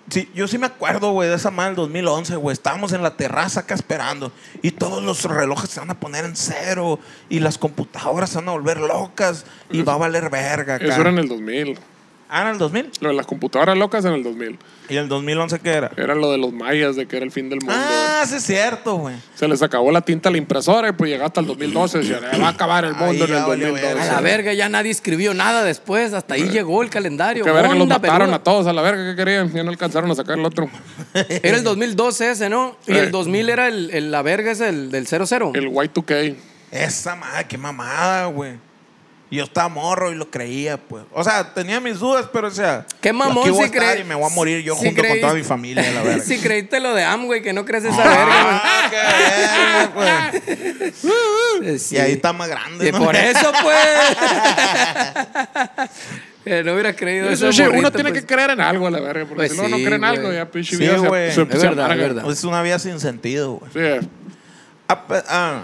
[0.10, 2.54] Sí, yo sí me acuerdo, güey, de esa madre del 2011, güey.
[2.54, 6.36] Estábamos en la terraza acá esperando y todos los relojes se van a poner en
[6.36, 10.86] cero y las computadoras se van a volver locas y va a valer verga acá.
[10.86, 11.80] Eso era en el 2000.
[12.36, 12.90] Ah, ¿en el 2000?
[13.02, 14.58] Lo de las computadoras locas en el 2000.
[14.90, 15.92] ¿Y el 2011 qué era?
[15.96, 17.76] Era lo de los mayas, de que era el fin del mundo.
[17.78, 19.16] Ah, sí es cierto, güey.
[19.36, 22.00] Se les acabó la tinta a la impresora y pues llegó hasta el 2012.
[22.00, 24.10] Decían, "Eh, va a acabar el mundo Ahí en el ya valió 2012.
[24.10, 26.14] A la verga, ya nadie escribió nada después.
[26.14, 27.46] Hasta ahí llegó el calendario.
[27.46, 28.36] Que verga, los Onda mataron peluda.
[28.38, 29.54] a todos a la verga que querían.
[29.54, 30.68] Ya no alcanzaron a sacar el otro.
[31.14, 32.78] Era el 2012 ese, ¿no?
[32.88, 33.00] Y Eh.
[33.00, 35.52] el 2000 era el, el- la verga es el del 00.
[35.54, 36.36] El Y2K.
[36.72, 38.54] Esa madre, qué mamada, güey.
[39.34, 41.06] Y yo estaba morro y lo creía, pues.
[41.12, 42.86] O sea, tenía mis dudas, pero o sea.
[43.02, 45.42] Qué mamón si creí- Y me voy a morir yo si junto con toda mi
[45.44, 46.24] familia, la verga.
[46.28, 48.62] si creíste lo de Amway, que no crees esa verga.
[48.64, 48.96] Ah, qué
[49.96, 50.32] verga,
[50.76, 51.04] pues.
[51.04, 51.80] güey.
[51.80, 51.96] Sí.
[51.96, 53.04] Y ahí está más grande, Y ¿no?
[53.04, 53.78] por eso, pues.
[56.44, 57.48] Que no hubiera creído eso.
[57.48, 58.22] Oye, uno tiene pues.
[58.22, 59.22] que creer en algo a la verga.
[59.26, 60.36] Porque Pues si luego no sí, creen algo, güey.
[60.36, 61.30] ya pinche Sí, vida se- güey.
[61.30, 62.30] Es verdad, es verdad.
[62.32, 63.72] Es una vida sin sentido, güey.
[64.02, 64.08] Sí.
[64.88, 65.62] Ah, ah,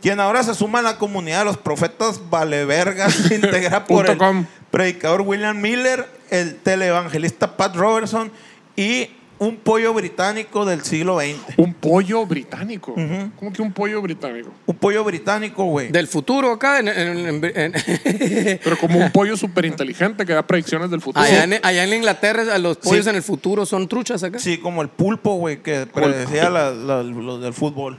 [0.00, 4.16] Quien ahora se suma a la comunidad de los profetas valevergas se integra por el
[4.18, 4.46] com.
[4.70, 8.30] predicador William Miller, el televangelista Pat Robertson
[8.76, 11.36] y un pollo británico del siglo XX.
[11.58, 12.94] Un pollo británico.
[13.38, 14.50] ¿Cómo que un pollo británico?
[14.66, 15.92] Un pollo británico, güey.
[15.92, 16.80] Del futuro acá.
[16.80, 17.72] En, en- en- en-
[18.64, 21.24] Pero como un pollo súper inteligente que da predicciones del futuro.
[21.24, 23.10] allá, en, allá en Inglaterra, los pollos Sí.
[23.10, 24.40] en el futuro son truchas acá.
[24.40, 27.96] Sí, como el pulpo, güey, que predecía la- la- lo del fútbol.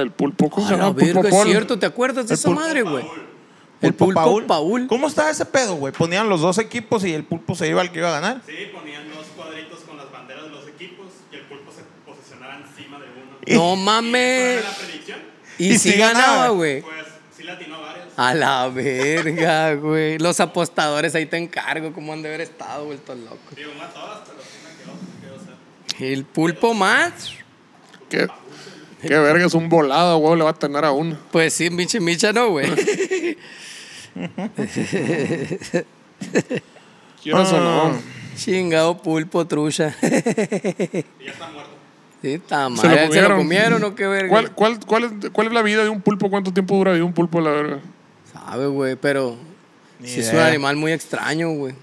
[0.00, 0.50] El pulpo.
[0.50, 0.96] ¿Cómo se A la llama?
[0.98, 1.46] Pulpo verga, es Paul.
[1.48, 3.04] cierto, ¿te acuerdas de El esa pulpo madre, güey?
[3.80, 4.86] El pulpo Paul.
[4.86, 5.92] ¿Cómo estaba ese pedo, güey?
[5.92, 8.40] Ponían los dos equipos y el pulpo se iba al que iba a ganar.
[8.46, 12.56] Sí, ponían dos cuadritos con las banderas de los equipos y el pulpo se posicionaba
[12.66, 13.64] encima de uno.
[13.66, 14.58] No ¿Cuál mames.
[14.62, 15.18] era la predicción?
[15.58, 16.48] Y, Y si sí ganaba, ganaba.
[16.50, 16.80] güey.
[16.82, 16.94] Pues
[17.36, 18.06] sí latinó varios.
[18.16, 20.18] A la verga, güey.
[20.18, 23.38] Los apostadores ahí te encargo, cómo han de haber estado vueltos locos.
[23.54, 26.04] Digo, no a todas, pero sí me quedó, me quedó cerca.
[26.04, 27.32] El pulpo más.
[28.08, 28.28] ¿Qué,
[29.06, 31.16] qué verga es un volado, güey, le va a tener a uno.
[31.30, 32.66] Pues sí, pinche micha, no, güey.
[37.22, 37.90] ¿Quieres o Ah.
[37.92, 37.98] no?
[38.36, 39.94] Chingado pulpo trucha.
[40.02, 40.06] Y
[41.24, 41.70] ya está muerto.
[42.22, 42.78] Sí, está mal.
[42.80, 43.84] Se lo ¿Se lo comieron.
[43.84, 44.28] o qué verga?
[44.28, 46.30] ¿Cuál, cuál, cuál, es, ¿Cuál es la vida de un pulpo?
[46.30, 47.78] ¿Cuánto tiempo dura la vida de un pulpo, la verga?
[48.32, 49.36] Sabe, güey, pero
[50.02, 51.74] sí es un animal muy extraño, güey.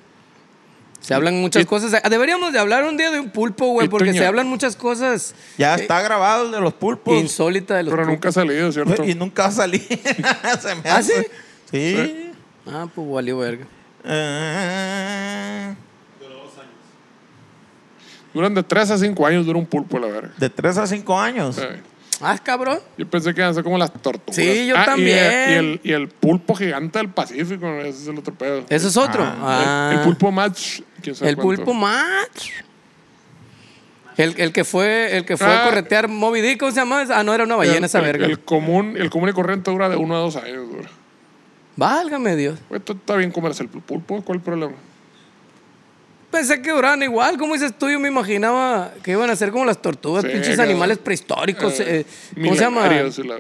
[1.02, 1.92] Se hablan muchas cosas.
[2.10, 5.76] Deberíamos de hablar un día de un pulpo, güey, porque se hablan muchas cosas Ya
[5.76, 7.16] eh, está grabado el de los pulpos.
[7.18, 8.14] insólitas de los Pero pulpos.
[8.18, 9.04] nunca ha salido, ¿cierto?
[9.04, 9.82] Y nunca va a salir.
[10.62, 11.24] Se me ¿Ah, hace.
[11.72, 11.96] sí?
[11.96, 12.32] Sí.
[12.68, 13.66] Ah, pues valió verga.
[14.06, 15.74] Eh,
[18.34, 20.32] Duran de 3 a 5 años, dura un pulpo, la verga.
[20.38, 21.56] de 3 a 5 años.
[21.56, 21.64] Sí.
[22.22, 22.80] Ah, cabrón.
[22.98, 24.36] Yo pensé que iban a ser como las tortugas.
[24.36, 25.18] Sí, yo Ah, y- también.
[25.50, 28.64] Y, el, y el pulpo gigante del Pacífico, ese es el otro pedo.
[28.70, 29.24] Ese es otro.
[29.24, 31.64] Ah, Ah, El, el pulpo match, quién sabe El cuánto.
[31.64, 32.28] pulpo más.
[34.18, 35.62] El, el que fue, el que fue Ah.
[35.62, 37.06] a corretear Moby Dick, ¿cómo se llama?
[37.14, 38.26] Ah, no, era una ballena el, esa el- verga.
[38.26, 40.70] El común, el común y corriente dura de 1 a 2 años.
[40.70, 40.90] Dura.
[41.78, 42.60] Válgame Dios.
[42.70, 44.74] Esto está bien comerse el pulpo, ¿cuál es el problema?
[46.32, 49.66] Pensé que duraban igual, como dices tú, yo me imaginaba que iban a ser como
[49.66, 52.90] las tortugas, Sí, pinches animales prehistóricos, Eh, eh, ¿cómo se llama?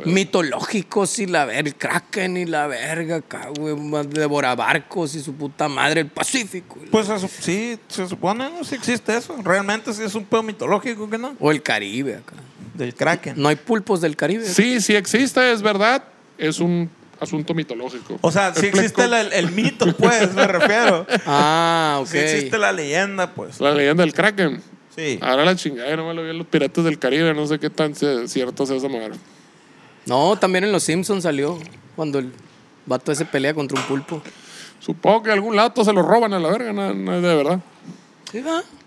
[0.05, 0.09] y.
[0.09, 5.33] Mitológicos y la verga, el kraken y la verga, acá, güey, más devorabarcos y su
[5.33, 6.77] puta madre, el Pacífico.
[6.91, 9.37] Pues eso, sí, se supone, no si existe eso.
[9.41, 11.35] Realmente sí es un pedo mitológico, ¿que no?
[11.39, 12.33] O el Caribe acá.
[12.73, 13.35] Del Kraken.
[13.37, 14.45] No hay pulpos del Caribe.
[14.45, 16.03] Sí, sí existe, es verdad.
[16.37, 16.89] Es un
[17.21, 18.17] asunto mitológico.
[18.21, 21.05] O sea, sí existe el, el mito, pues, me refiero.
[21.25, 22.07] Ah, ok.
[22.07, 23.61] Sí existe la leyenda, pues.
[23.61, 24.61] La leyenda del Kraken.
[24.95, 25.19] Sí.
[25.21, 27.69] Ahora la chingada, no me lo vi en los piratas del Caribe, no sé qué
[27.69, 29.11] tan cierto sea esa madre.
[30.05, 31.57] No, también en Los Simpsons salió
[31.95, 32.33] cuando el
[32.85, 34.21] vato ese pelea contra un pulpo.
[34.79, 37.21] Supongo que de algún lado todos se lo roban a la verga, no, no es
[37.21, 37.59] de verdad.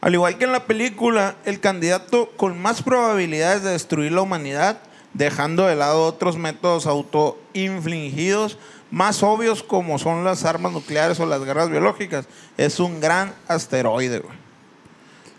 [0.00, 4.80] Al igual que en la película, el candidato con más probabilidades de destruir la humanidad,
[5.14, 8.58] dejando de lado otros métodos autoinfligidos
[8.90, 14.20] más obvios como son las armas nucleares o las guerras biológicas, es un gran asteroide,
[14.20, 14.44] güey.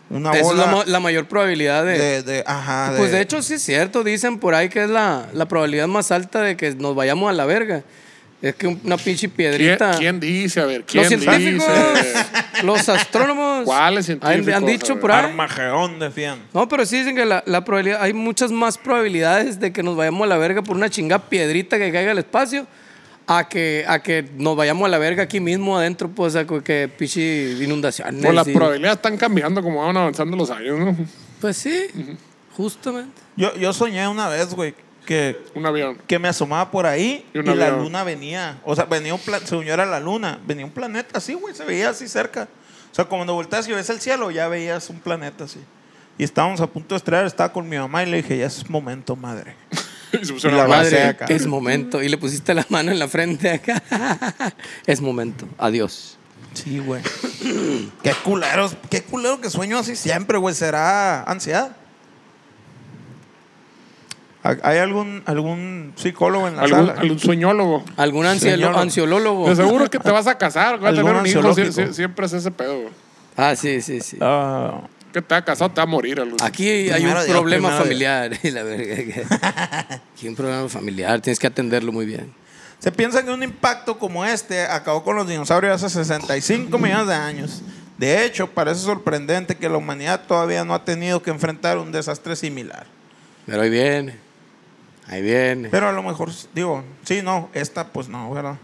[0.09, 1.97] Una Esa es bola la, mo- la mayor probabilidad de...
[1.97, 5.27] de, de- ajá, Pues de hecho sí es cierto, dicen por ahí que es la,
[5.33, 7.83] la probabilidad más alta de que nos vayamos a la verga.
[8.45, 9.97] Es que una pinche ¿Quién, piedrita.
[9.97, 10.61] quién dice?
[10.61, 12.13] A ver, ¿quién Los científicos, dice?
[12.63, 13.65] los astrónomos.
[13.65, 14.53] ¿Cuáles han, científicos?
[14.53, 15.25] han dicho por ahí.
[15.25, 16.39] Armagedón, decían.
[16.53, 19.95] No, pero sí dicen que la, la probabilidad, hay muchas más probabilidades de que nos
[19.95, 22.67] vayamos a la verga por una chinga piedrita que caiga al espacio
[23.27, 26.87] a que, a que nos vayamos a la verga aquí mismo adentro, pues, a que
[26.87, 28.21] pinche inundaciones.
[28.21, 30.95] Pues las y- probabilidades están cambiando como van avanzando los años, ¿no?
[31.41, 31.87] Pues sí,
[32.55, 33.21] justamente.
[33.35, 34.73] Yo, yo soñé una vez, güey,
[35.05, 35.97] que, Un avión.
[36.07, 38.59] que me asomaba por ahí Y y, la luna venía.
[38.65, 41.63] O sea, venía un según yo era la luna, venía un planeta así, güey, se
[41.63, 42.47] veía así cerca.
[42.91, 45.59] O sea, cuando volteas y ves el cielo, ya veías un planeta así.
[46.17, 48.69] Y estábamos a punto de estrellar, estaba con mi mamá y le dije, ya es
[48.69, 49.55] momento, madre.
[50.13, 51.25] Y se pusieron Y la Madre, acá.
[51.25, 52.01] es momento.
[52.01, 53.83] Y le pusiste la mano en la frente acá.
[54.85, 55.45] es momento.
[55.57, 56.17] Adiós.
[56.53, 57.01] Sí, güey.
[58.03, 60.55] qué culeros, qué culero que sueño así siempre, güey.
[60.55, 61.75] ¿Será ansiedad?
[64.63, 66.99] ¿Hay algún, algún psicólogo en la Algún, sala?
[67.01, 67.83] algún sueñólogo.
[67.97, 68.77] ¿Algún ansiolo- Señor.
[68.77, 69.49] ansiolólogo?
[69.49, 71.41] De seguro que te vas a casar, vas a tener un hijo.
[71.41, 71.71] sie- ansiológico.
[71.73, 72.89] sie- Siempre es ese pedo.
[73.35, 74.17] Ah, sí, sí, sí.
[74.21, 74.81] Ah,
[75.11, 76.19] Que te va a casar, te va a morir.
[76.19, 76.37] algo.
[76.43, 78.31] Aquí hay un Primero Dios, problema familiar.
[78.43, 79.23] y la verga.
[79.89, 81.19] Aquí hay un problema familiar.
[81.21, 82.31] Tienes que atenderlo muy bien.
[82.79, 87.13] Se piensa que un impacto como este acabó con los dinosaurios hace 65 millones de
[87.15, 87.61] años.
[87.97, 92.35] De hecho, parece sorprendente que la humanidad todavía no ha tenido que enfrentar un desastre
[92.35, 92.85] similar.
[93.45, 94.17] Pero ahí viene.
[95.07, 95.69] Ahí viene.
[95.69, 98.57] Pero a lo mejor, digo, sí, no, esta pues no, ¿verdad?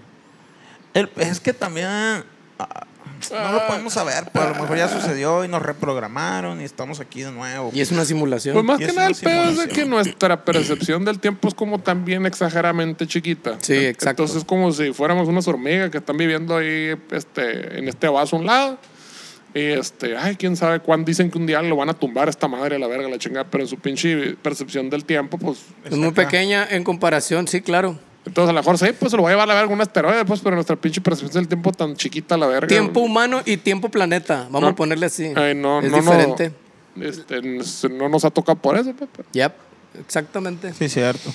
[0.94, 2.86] El- es que también ah,
[3.32, 7.00] no lo podemos saber, pues a lo mejor ya sucedió y nos reprogramaron y estamos
[7.00, 7.70] aquí de nuevo.
[7.74, 8.54] Y es una simulación.
[8.56, 11.80] Pues más que nada el pedo es de que nuestra percepción del tiempo es como
[11.80, 13.58] también exageradamente chiquita.
[13.62, 14.24] Sí, exacto.
[14.24, 18.36] Entonces es como si fuéramos unas hormigas que están viviendo ahí este, en este vaso
[18.36, 18.78] a un lado.
[19.54, 22.48] Y este, ay, quién sabe cuándo dicen que un día lo van a tumbar esta
[22.48, 25.66] madre a la verga, la chingada, pero en su pinche percepción del tiempo, pues.
[25.84, 27.98] es muy pequeña en comparación, sí, claro.
[28.26, 29.82] Entonces a lo mejor sí, pues se lo va a llevar a la verga un
[29.82, 32.68] asteroide, pues, pero nuestra pinche percepción del tiempo tan chiquita a la verga.
[32.68, 34.44] Tiempo humano y tiempo planeta.
[34.46, 34.68] Vamos No.
[34.70, 35.34] a ponerle así.
[35.36, 36.54] Ay, no, es no, diferente.
[36.96, 37.42] No, este,
[37.90, 39.54] no nos ha tocado por eso, pues, pero- Yep,
[40.00, 40.72] exactamente.
[40.74, 41.30] Sí, cierto.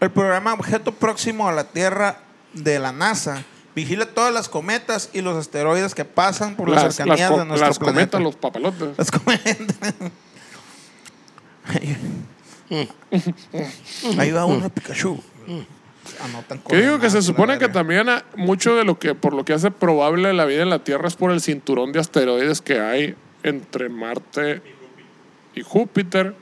[0.00, 2.18] El programa Objeto Próximo a la Tierra
[2.52, 3.44] de la NASA
[3.74, 7.78] vigila todas las cometas y los asteroides que pasan por las, cercanías de nuestro las
[7.78, 8.18] planeta.
[8.18, 8.98] cometas, los papalotes.
[8.98, 9.94] Las cometas.
[14.18, 15.20] Ahí va uno Pikachu.
[16.22, 19.44] Anotan Que digo que se supone que también ah, mucho de lo que, por lo
[19.44, 22.80] que hace probable la vida en la Tierra es por el cinturón de asteroides que
[22.80, 24.62] hay entre Marte
[25.54, 26.34] y Júpiter.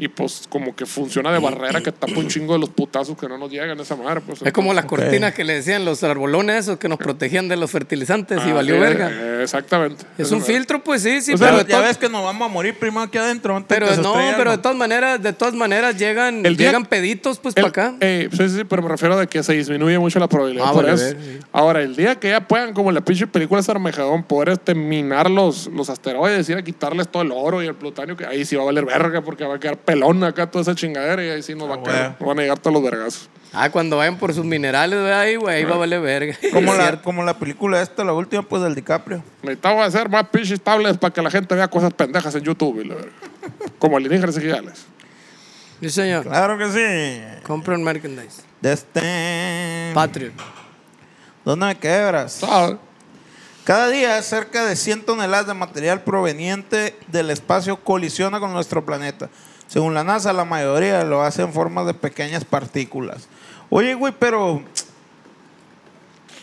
[0.00, 3.26] Y pues como que funciona de barrera que tapa un chingo de los putazos que
[3.28, 4.20] no nos llegan a esa madre.
[4.20, 4.90] Pues, Es como las Ok.
[4.90, 8.54] cortinas que le decían los arbolones esos que nos protegían de los fertilizantes y Ah,
[8.54, 9.10] valió eh, verga.
[9.12, 10.04] eh, exactamente.
[10.16, 12.48] Es un filtro, pues sí, sí, O sea, pero, de ya ves que nos vamos
[12.48, 13.56] a morir primero aquí adentro.
[13.56, 16.86] antes pero que no, pero de todas maneras, de todas maneras llegan, El día- llegan
[16.86, 17.96] peditos pues El- para acá.
[18.00, 20.84] eh, sí, sí, pero me refiero a que se disminuye mucho la probabilidad Ah, por
[20.84, 21.04] vale, eso.
[21.16, 21.38] ver, sí.
[21.50, 24.76] Ahora, el día que ya puedan, como en la pinche película de Armagedón, poder este,
[24.76, 28.44] minar los, los asteroides, ir a quitarles todo el oro y el plutonio, que ahí
[28.44, 31.30] sí va a valer verga porque va a quedar pelón acá toda esa chingadera y
[31.30, 32.16] ahí sí nos va a Ah, caer, bueno.
[32.20, 33.30] nos van a llegar todos los vergazos.
[33.54, 36.36] Ah, cuando vayan por sus minerales, ve ahí, güey, ahí va a valer verga.
[36.52, 39.22] Como la, como la película esta, la última, pues del DiCaprio.
[39.42, 42.88] Necesitamos hacer más pinches tablets para que la gente vea cosas pendejas en YouTube y
[42.88, 43.12] la verga.
[43.78, 44.84] Como alienígenas digitales.
[45.80, 46.24] Sí, señor.
[46.24, 47.42] Claro que sí.
[47.46, 48.42] Compren merchandise.
[48.60, 49.92] De este...
[49.94, 50.32] Patreon.
[51.46, 52.32] ¿Dónde me quebras?
[52.32, 52.76] ¿Sabes?
[53.64, 59.30] Cada día cerca de 100 toneladas de material proveniente del espacio colisiona con nuestro planeta.
[59.68, 63.28] Según la NASA, la mayoría lo hace en forma de pequeñas partículas.
[63.70, 64.62] Oye, güey, pero...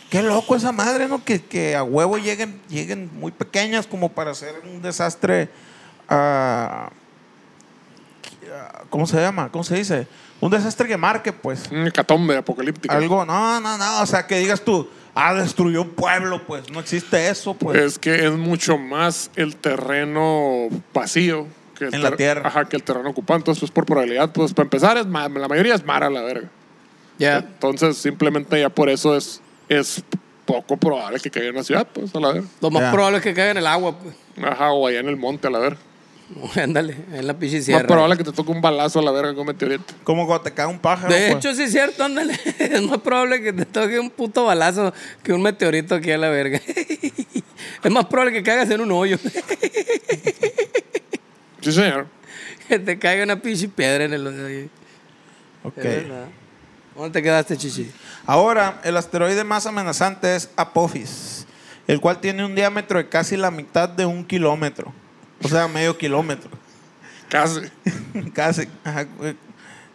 [0.08, 1.24] Qué loco esa madre, ¿no?
[1.24, 5.50] Que, que a huevo lleguen, lleguen muy pequeñas como para hacer un desastre...
[6.08, 6.88] ah,
[8.88, 9.50] ¿Cómo se llama?
[9.50, 10.06] ¿Cómo se dice?
[10.40, 11.68] Un desastre que marque, pues.
[11.72, 12.96] Un hecatombe apocalíptica.
[12.96, 16.78] Algo, no, no, no, o sea, que digas tú, ah, destruyó un pueblo, pues, no
[16.78, 17.76] existe eso, pues.
[17.76, 22.42] Es que es mucho más el terreno vacío que el En la tierra.
[22.48, 23.38] Ajá, que el terreno ocupado.
[23.38, 26.48] Entonces, pues por probabilidad, pues para empezar, es ma- la mayoría es mara la verga.
[27.18, 27.38] Ya.
[27.38, 30.02] Entonces, simplemente ya por eso es, es
[30.44, 32.48] poco probable que caiga en la ciudad, pues a la verga.
[32.60, 32.92] Lo más Ya.
[32.92, 34.14] probable es que caiga en el agua, pues.
[34.44, 35.78] Ajá, o allá en el monte a la verga.
[36.60, 37.86] Ándale, en la pinche Más sierra.
[37.86, 39.94] probable que te toque un balazo a la verga con un meteorito.
[40.02, 41.12] Como cuando te cae un pájaro.
[41.12, 41.36] De pues.
[41.36, 42.34] hecho, sí es cierto, ándale.
[42.58, 46.28] Es más probable que te toque un puto balazo que un meteorito aquí a la
[46.28, 46.60] verga.
[47.82, 49.16] Es más probable que caigas en un hoyo.
[51.66, 52.06] Sí, señor.
[52.68, 54.70] Que te caiga una pinche piedra en el ahí.
[55.64, 55.78] Ok.
[56.94, 57.90] ¿Dónde te quedaste, chichi?
[58.24, 61.46] Ahora, el asteroide más amenazante es Apophis,
[61.88, 64.92] el cual tiene un diámetro de casi la mitad de un kilómetro.
[65.42, 66.50] O sea, medio kilómetro.
[67.28, 67.60] Casi.
[68.32, 68.68] Casi.
[68.84, 69.06] ajá,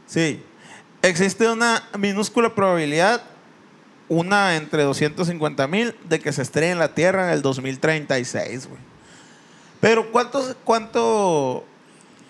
[0.07, 0.43] Sí.
[1.01, 3.23] existe una minúscula probabilidad,
[4.09, 8.81] una entre 250 mil, de que se estrelle en la Tierra en el 2036, güey.
[9.81, 11.65] Pero ¿cuánto, cuánto,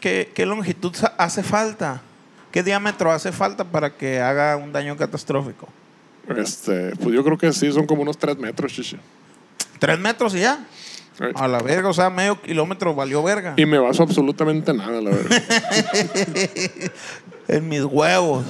[0.01, 2.01] qué, qué longitud hace falta?
[2.51, 5.69] ¿Qué diámetro hace falta para que haga un daño catastrófico?
[6.35, 8.97] Este, pues yo creo que sí, son como unos 3 metros, chichi.
[9.79, 10.59] ¿Tres metros y ya?
[11.35, 13.53] A la verga, o sea, medio kilómetro valió verga.
[13.57, 15.43] Y me baso absolutamente nada, la verdad.
[17.47, 18.45] En mis huevos.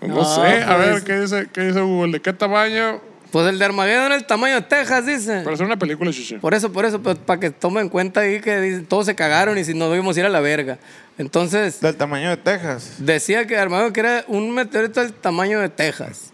[0.00, 0.78] No, No, sé, a pues.
[0.78, 2.12] ver, ¿qué dice, ¿qué dice Google?
[2.12, 3.00] ¿De qué tamaño?
[3.36, 5.42] Pues el de Armageddon es el tamaño de Texas, dice.
[5.42, 6.36] Para hacer una película, chichi.
[6.38, 9.58] Por eso, por eso, para que tomen en cuenta ahí que dicen, todos se cagaron
[9.58, 10.78] y si nos debimos ir a la verga.
[11.18, 12.94] Entonces, Del tamaño de Texas.
[12.96, 16.32] decía que Armageddon que era un meteorito del tamaño de Texas.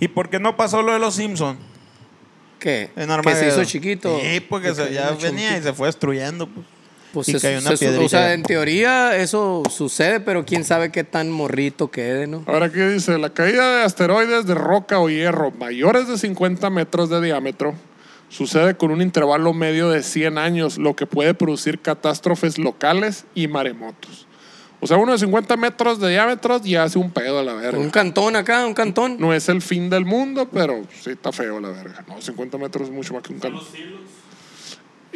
[0.00, 1.58] ¿Y por qué no pasó lo de los Simpsons?
[2.58, 2.84] ¿Qué?
[2.96, 3.40] En que Armageddon.
[3.40, 4.18] se hizo chiquito.
[4.18, 6.46] Sí, porque Que se, ya venía y se fue destruyendo.
[6.48, 6.66] Pues.
[7.24, 7.98] Pues y se- cayó una se-.
[7.98, 12.44] O sea, en teoría eso sucede, pero quién sabe qué tan morrito quede, ¿no?
[12.46, 17.10] Ahora aquí dice, la caída de asteroides de roca o hierro mayores de 50 metros
[17.10, 17.74] de diámetro
[18.28, 23.48] sucede con un intervalo medio de 100 años, lo que puede producir catástrofes locales y
[23.48, 24.26] maremotos.
[24.80, 27.78] O sea, uno de 50 metros de diámetro ya hace un pedo a la verga.
[27.80, 29.16] Un cantón acá, un cantón.
[29.18, 32.04] No es el fin del mundo, pero sí está feo la verga.
[32.06, 33.60] No, 50 metros es mucho más que un cantón.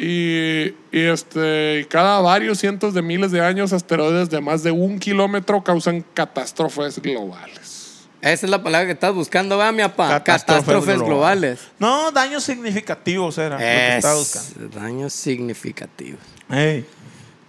[0.05, 4.99] Y, y, este, cada varios cientos de miles de años, asteroides de más de un
[4.99, 8.09] kilómetro causan catástrofes globales.
[8.21, 10.09] Esa es la palabra que estás buscando, va, mi papá.
[10.09, 11.61] Catástrofes Catástrofes, globales.
[11.61, 11.61] globales.
[11.79, 14.65] No, daños significativos era lo que estaba buscando.
[14.67, 16.21] Es daños significativos.
[16.51, 16.85] Ey.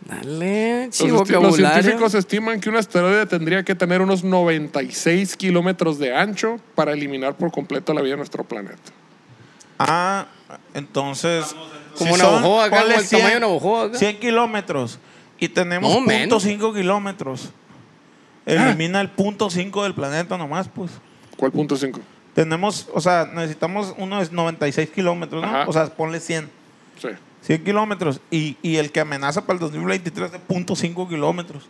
[0.06, 1.82] Dale, Los, chivo los vocabulario.
[1.82, 7.36] científicos estiman que un asteroide tendría que tener unos 96 kilómetros de ancho para eliminar
[7.36, 8.92] por completo la vida de nuestro planeta.
[9.80, 10.28] Ah,
[10.76, 11.56] entonces.
[11.98, 13.98] Como si Navajoa acá, ponle como el tamaño de Navajoa acá.
[13.98, 15.00] 100 kilómetros
[15.40, 16.44] y tenemos No, punto menos.
[16.44, 17.50] 5 kilómetros.
[18.46, 20.92] Elimina el punto 5 del planeta nomás, pues.
[21.38, 22.00] ¿Cuál punto 5?
[22.36, 25.48] Tenemos, o sea, necesitamos unos 96 kilómetros, ¿no?
[25.48, 25.66] Ajá.
[25.68, 26.50] O sea, ponle 100.
[27.02, 27.08] Sí.
[27.42, 28.20] 100 kilómetros.
[28.32, 31.70] Y, y el que amenaza para el 2023 es de punto 5 kilómetros.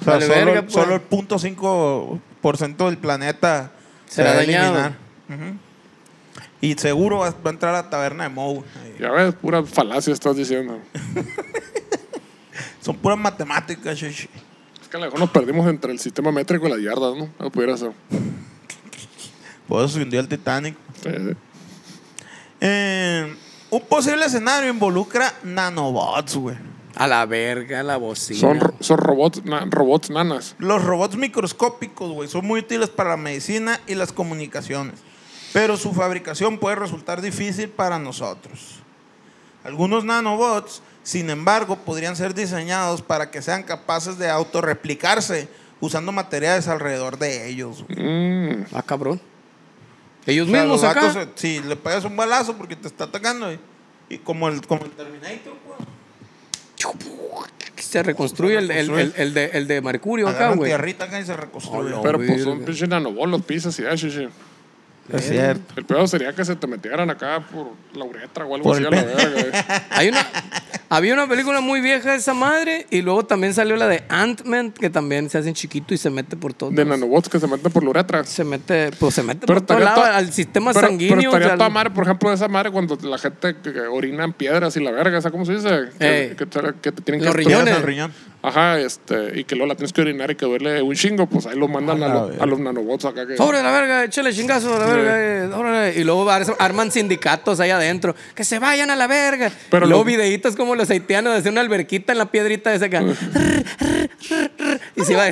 [0.00, 0.72] O sea, Vale, solo, verga, pues.
[0.72, 3.70] solo el punto 5% del planeta
[4.06, 4.92] se Será va a eliminar.
[5.28, 5.56] Ujú.
[6.60, 8.62] Y seguro va, a entrar a la taberna de Moe.
[8.98, 10.78] Ya ves, pura falacia estás diciendo.
[12.80, 14.28] Son puras matemáticas, shishi.
[14.82, 17.28] Es que a lo mejor nos perdimos entre el sistema métrico y las yardas, ¿no?
[17.38, 17.92] No pudiera ser.
[19.68, 20.76] Por eso se hundió el Titanic.
[21.02, 21.36] Sí, sí.
[22.60, 23.34] Eh,
[23.70, 26.56] un posible escenario involucra nanobots, güey.
[26.96, 28.74] A la verga, la bocina.
[28.80, 30.56] Son robots, na- robots nanas.
[30.58, 34.96] Los robots microscópicos, güey, son muy útiles para la medicina y las comunicaciones.
[35.52, 38.76] Pero su fabricación puede resultar difícil para nosotros.
[39.64, 45.48] Algunos nanobots, sin embargo, podrían ser diseñados para que sean capaces de autorreplicarse
[45.80, 47.84] usando materiales alrededor de ellos.
[47.88, 49.20] Mm, Ah, cabrón.
[50.26, 51.00] Ellos O sea, mismos acá.
[51.06, 53.58] vatos, eh, si le pegas un balazo porque te está atacando, y,
[54.10, 55.88] y como, el, como el Terminator, pues,
[57.84, 60.70] Se reconstruye el, el, el, el de, el de Mercurio acá, güey.
[60.70, 61.92] tierrita acá y se reconstruye.
[61.94, 62.02] Hola.
[62.02, 63.90] pero pues son pinches nanobots los pisas y ya.
[65.12, 65.74] Es cierto.
[65.76, 68.84] El peor sería que se te metieran acá por la uretra o algo Por así
[68.84, 69.86] el a la verga.
[69.90, 70.26] Hay una,
[70.88, 74.72] había una película muy vieja de esa madre y luego también salió la de Ant-Man
[74.72, 76.70] que también se hacen chiquito y se mete por todo.
[76.70, 78.24] De nanobots que se meten por la uretra.
[78.24, 81.16] Se mete, pues se mete Pero por todo lado al sistema pero, sanguíneo.
[81.16, 83.80] Pero estaría o sea, toda madre, por ejemplo, esa madre cuando la gente que, que
[83.80, 85.88] orina en piedras y la verga, ¿esa cómo se dice?
[85.98, 87.74] Que, te, que te tienen Los que riñones.
[87.74, 88.12] Al riñón.
[88.42, 91.46] Ajá, este, y que luego la tienes que orinar y que duele un chingo, pues
[91.46, 93.36] ahí lo mandan A a, lo- a los nanobots acá que.
[93.36, 95.12] Sobre la verga, échale chingazo a la verga.
[95.44, 95.94] eh, órale.
[96.00, 98.14] Y luego ar- arman sindicatos ahí adentro.
[98.34, 99.52] Que se vayan a la verga.
[99.70, 102.72] Pero y luego lo- videitos como los haitianos de hacer una alberquita en la piedrita
[102.72, 103.02] esa acá.
[104.96, 105.24] y se va.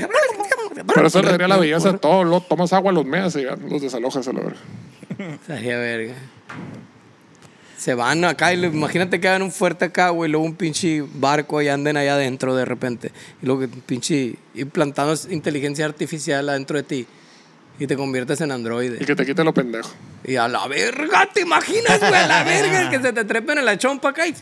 [0.95, 2.25] Pero eso le daría la belleza a todo.
[2.25, 4.59] Lo, tomas agua, los meas y ya los desalojas a la verga.
[5.19, 6.15] Estaría verga.
[7.79, 10.57] Se van acá y lo- imagínate que hagan un fuerte acá, güey, y luego un
[10.57, 13.13] pinche barco y anden allá adentro de repente.
[13.41, 17.07] Y luego que pinche implantando inteligencia artificial adentro de ti.
[17.79, 18.99] Y te conviertes en Y androide.
[18.99, 19.89] que te quite lo pendejo.
[20.25, 22.13] Y a la verga, ¿te imaginas, güey?
[22.15, 24.35] A la verga, que se te trepen en la chompa acá y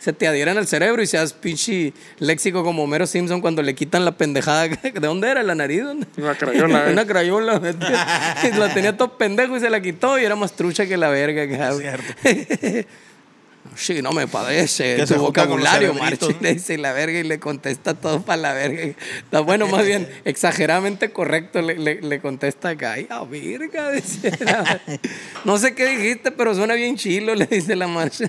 [0.00, 4.06] se te adhieran al cerebro y seas pinche léxico como Homero Simpson cuando le quitan
[4.06, 4.66] la pendejada.
[4.82, 5.42] ¿De dónde era?
[5.42, 5.84] ¿La nariz?
[5.84, 6.06] ¿Dónde?
[6.16, 6.92] Una crayola, eh.
[6.92, 7.60] Una crayola.
[8.58, 11.46] la tenía todo pendejo y se la quitó y era más trucha que la verga.
[11.46, 12.06] cabrón.
[13.76, 14.96] Sí, no me parece.
[14.96, 16.36] Que tu vocabulario, Marchi.
[16.40, 18.82] Le dice la verga y le contesta todo para la verga.
[18.82, 22.92] Está bueno, más bien, exageradamente correcto le, le, le contesta acá.
[22.94, 24.32] Ay, a verga, dice.
[24.40, 24.80] la-
[25.44, 28.24] No sé qué dijiste, pero suena bien chilo, le dice la marcha.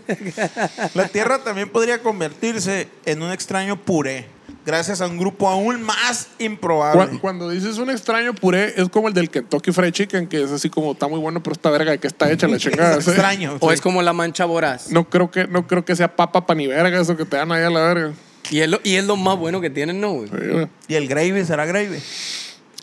[0.94, 4.26] La Tierra también podría convertirse en un extraño puré
[4.72, 7.20] gracias a un grupo aún más improbable.
[7.20, 10.70] Cuando dices un extraño puré, es como el del Kentucky Fried Chicken, que es así
[10.70, 12.98] como está muy bueno, pero esta verga de que está hecha la chingada.
[12.98, 13.12] Es ¿sí?
[13.12, 13.58] extraño.
[13.60, 13.74] O sí.
[13.74, 14.90] es como la mancha voraz.
[14.90, 17.52] No creo que, no creo que sea papa pa ni verga eso que te dan
[17.52, 18.14] ahí a la verga.
[18.50, 20.30] Y es, lo, y es lo más bueno que tienen, ¿no, güey?
[20.30, 20.68] Sí, güey.
[20.88, 22.00] Y el gravy será gravy.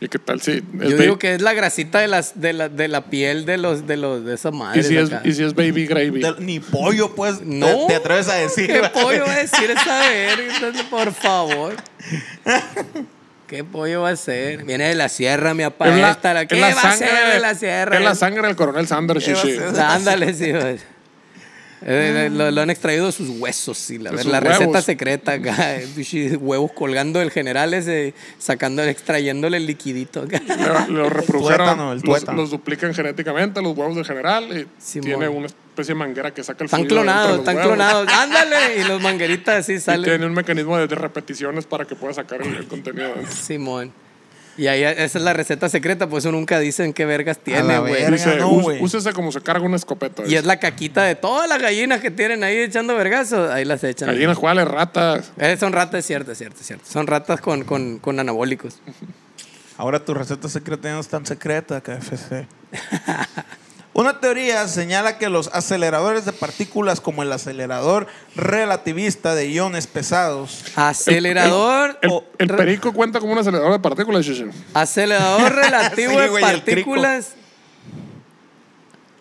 [0.00, 2.68] ¿Y qué tal si es Yo digo que es la grasita de, las, de, la,
[2.68, 4.86] de la piel de los de los de esas y madres.
[4.86, 5.22] si es, acá.
[5.24, 6.20] y si es baby gravy?
[6.20, 7.40] Del- ni pollo, pues.
[7.42, 7.66] No.
[7.66, 8.66] Te, te atreves a decir.
[8.68, 10.54] ¿Qué pollo va a decir esa verga?
[10.54, 11.74] Entonces, Por favor.
[13.48, 14.64] ¿Qué pollo va a ser?
[14.64, 15.88] Viene de la sierra, mi papá.
[15.88, 17.96] Es la- esta, la- es ¿Qué la va a sangre ser de la sierra?
[17.98, 19.56] Es la sangre del coronel Sanders, ¿Qué chichi.
[19.56, 19.80] ser?
[19.80, 20.52] Ándale, sí.
[21.82, 24.82] Eh, lo, lo han extraído de sus huesos, sí, la, De ver, sus la receta
[24.82, 30.40] secreta acá, eh, huevos colgando del general ese, sacando, extrayéndole el liquidito acá.
[30.88, 35.06] Lo, lo reprodujeron, tuétano, el los, duplican genéticamente, los huevos del general, y Simón.
[35.06, 37.68] tiene una especie de manguera que saca el Están clonados, están huevos.
[37.74, 38.08] clonados.
[38.08, 40.04] Ándale, y los mangueritas así Y salen.
[40.04, 43.14] tiene un mecanismo de, de repeticiones para que pueda sacar el, el contenido.
[43.30, 43.92] Simón.
[44.58, 48.04] Y ahí esa es la receta secreta, pues eso nunca dicen qué vergas tiene, güey.
[48.10, 50.24] no, como se carga una escopeta.
[50.26, 53.84] Y es la caquita de todas las gallinas que tienen ahí echando vergazos, ahí las
[53.84, 54.08] echan.
[54.08, 55.30] Gallinas, cuáles, ratas.
[55.38, 56.84] Eh, son ratas, es cierto, es cierto, es cierto.
[56.86, 58.80] Son ratas con, con, con anabólicos.
[59.76, 62.48] Ahora tu receta secreta ya no es tan secreta, KFC.
[63.98, 70.64] Una teoría señala que los aceleradores de partículas, como el acelerador relativista de iones pesados,
[70.76, 71.98] Acelerador.
[72.38, 74.24] El, perico cuenta como un acelerador de partículas.
[74.72, 77.30] Acelerador relativo Sí, de güey, partículas.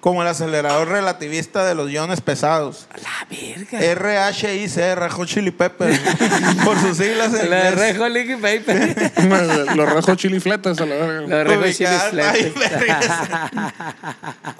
[0.08, 4.30] Como el acelerador relativista de los iones pesados, La verga.
[4.32, 6.00] RHIC, Rajo Chili Pepper,
[6.64, 9.12] por sus siglas en rejo liqui paper.
[9.76, 11.28] Los rojos chili fletes a la verga.
[11.28, 13.10] La rejo chili vergas.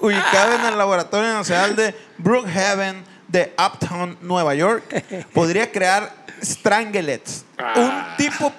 [0.00, 6.12] ubicado en el Laboratorio Nacional de Brookhaven de Uptown, Nueva York, podría crear
[6.44, 7.46] stranglets,
[7.76, 8.52] un, tipo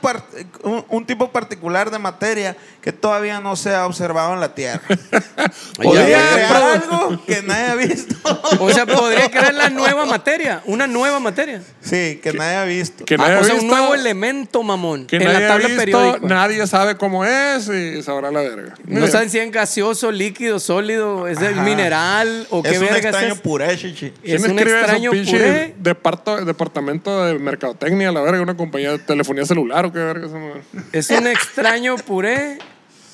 [0.64, 4.82] un, un tipo particular de materia que todavía no se ha observado en la Tierra.
[5.78, 8.16] Podría crear algo que nadie ha visto.
[8.60, 10.62] O sea, podría crear la nueva materia.
[10.66, 11.62] Una nueva materia.
[11.82, 13.06] Sí, que nadie ha visto.
[13.06, 15.06] Que Ah, nadie o ha sea, visto, un nuevo elemento, mamón.
[15.08, 16.28] que en nadie la ha tabla visto, periódica.
[16.28, 18.74] nadie sabe cómo es y sabrá la verga.
[18.86, 21.62] No saben si es gaseoso, líquido, sólido, es Ajá.
[21.64, 23.40] mineral o qué es un vergas extraño es.
[23.40, 24.08] puré, chichi.
[24.08, 24.80] Es ¿Quién un escribe eso?
[24.80, 26.46] extraño Pinche puré.
[26.46, 30.26] departamento de mercadotecnia, la verga, una compañía telefonía celular o qué verga.
[30.28, 30.62] esa madre?
[30.92, 32.58] Es un extraño puré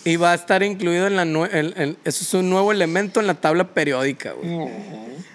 [0.03, 3.19] y va a estar incluido en la nue- en- en- eso es un nuevo elemento
[3.19, 4.69] en la tabla periódica, güey.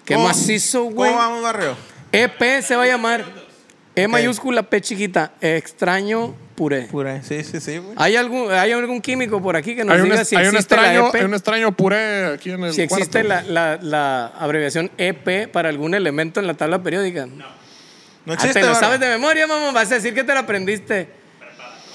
[0.04, 1.10] Qué ¿Cómo- macizo, güey.
[1.10, 1.76] ¿Cómo vamos, barrio?
[2.12, 3.24] EP se va a llamar.
[3.96, 5.32] E mayúscula, P chiquita.
[5.40, 6.82] Extraño puré.
[6.82, 7.94] Puré, sí, sí, sí, güey.
[7.96, 10.46] ¿Hay algún, ¿Hay algún químico por aquí que nos Hay un, diga es- si hay
[10.46, 11.14] un existe extraño, la EP?
[11.16, 13.48] hay un extraño puré aquí en el si existe cuarto.
[13.52, 17.26] la, la- la abreviación EP para algún elemento en la tabla periódica.
[17.26, 17.44] No
[18.26, 19.72] Ah, existe, te lo sabes de memoria, mamón.
[19.74, 21.08] Vas a decir que te lo aprendiste.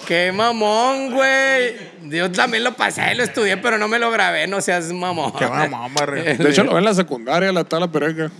[0.08, 1.76] Qué mamón, güey.
[2.04, 4.46] Yo también lo pasé, lo estudié, pero no me lo grabé.
[4.48, 5.34] No seas mamón.
[5.34, 6.24] Qué mamón, barrio.
[6.38, 8.32] De hecho, lo ven en la secundaria, la tabla periódica.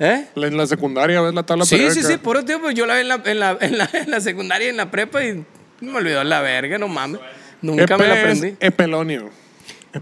[0.00, 0.26] ¿Eh?
[0.34, 2.00] En la secundaria ves la tabla Sí, periódica.
[2.06, 2.70] sí, sí, puro tiempo.
[2.70, 4.90] Yo la vi en la, en, la, en, la, en la secundaria y en la
[4.90, 5.44] prepa y
[5.80, 7.20] me olvidó la verga, no mames.
[7.60, 8.56] Nunca me la es aprendí.
[8.58, 9.30] epelonio.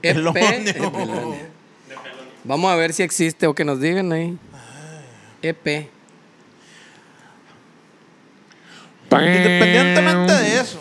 [0.00, 0.42] Pelonio.
[0.42, 0.68] EP.
[0.68, 1.36] Epelonio.
[2.44, 4.38] Vamos a ver si existe o que nos digan ahí.
[5.42, 5.90] EP.
[9.10, 10.80] Independientemente de eso,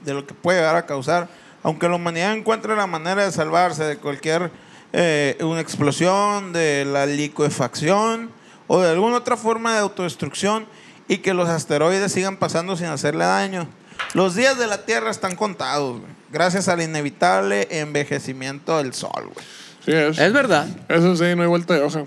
[0.00, 1.28] de lo que puede llegar a causar,
[1.62, 4.50] aunque la humanidad encuentre la manera de salvarse de cualquier
[4.92, 8.30] eh, una explosión, de la licuefacción
[8.66, 10.66] o de alguna otra forma de autodestrucción
[11.06, 13.68] y que los asteroides sigan pasando sin hacerle daño,
[14.14, 19.30] los días de la Tierra están contados, güey, gracias al inevitable envejecimiento del Sol.
[19.32, 19.46] güey.
[19.84, 20.18] Sí, es.
[20.18, 20.66] Es verdad.
[20.88, 22.04] Eso sí, no hay vuelta de hoja.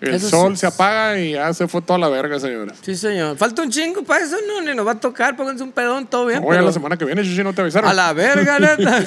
[0.00, 0.60] El Eso sol sí.
[0.60, 2.76] se apaga y ya se fue toda la verga, señores.
[2.82, 3.36] Sí, señor.
[3.38, 6.26] Falta un chingo para eso, no, ni nos va a tocar, pónganse un pedón, todo
[6.26, 6.40] bien.
[6.40, 7.88] Oye, pero la semana que viene, Chichi, no te avisaron.
[7.88, 9.02] A la verga, neta.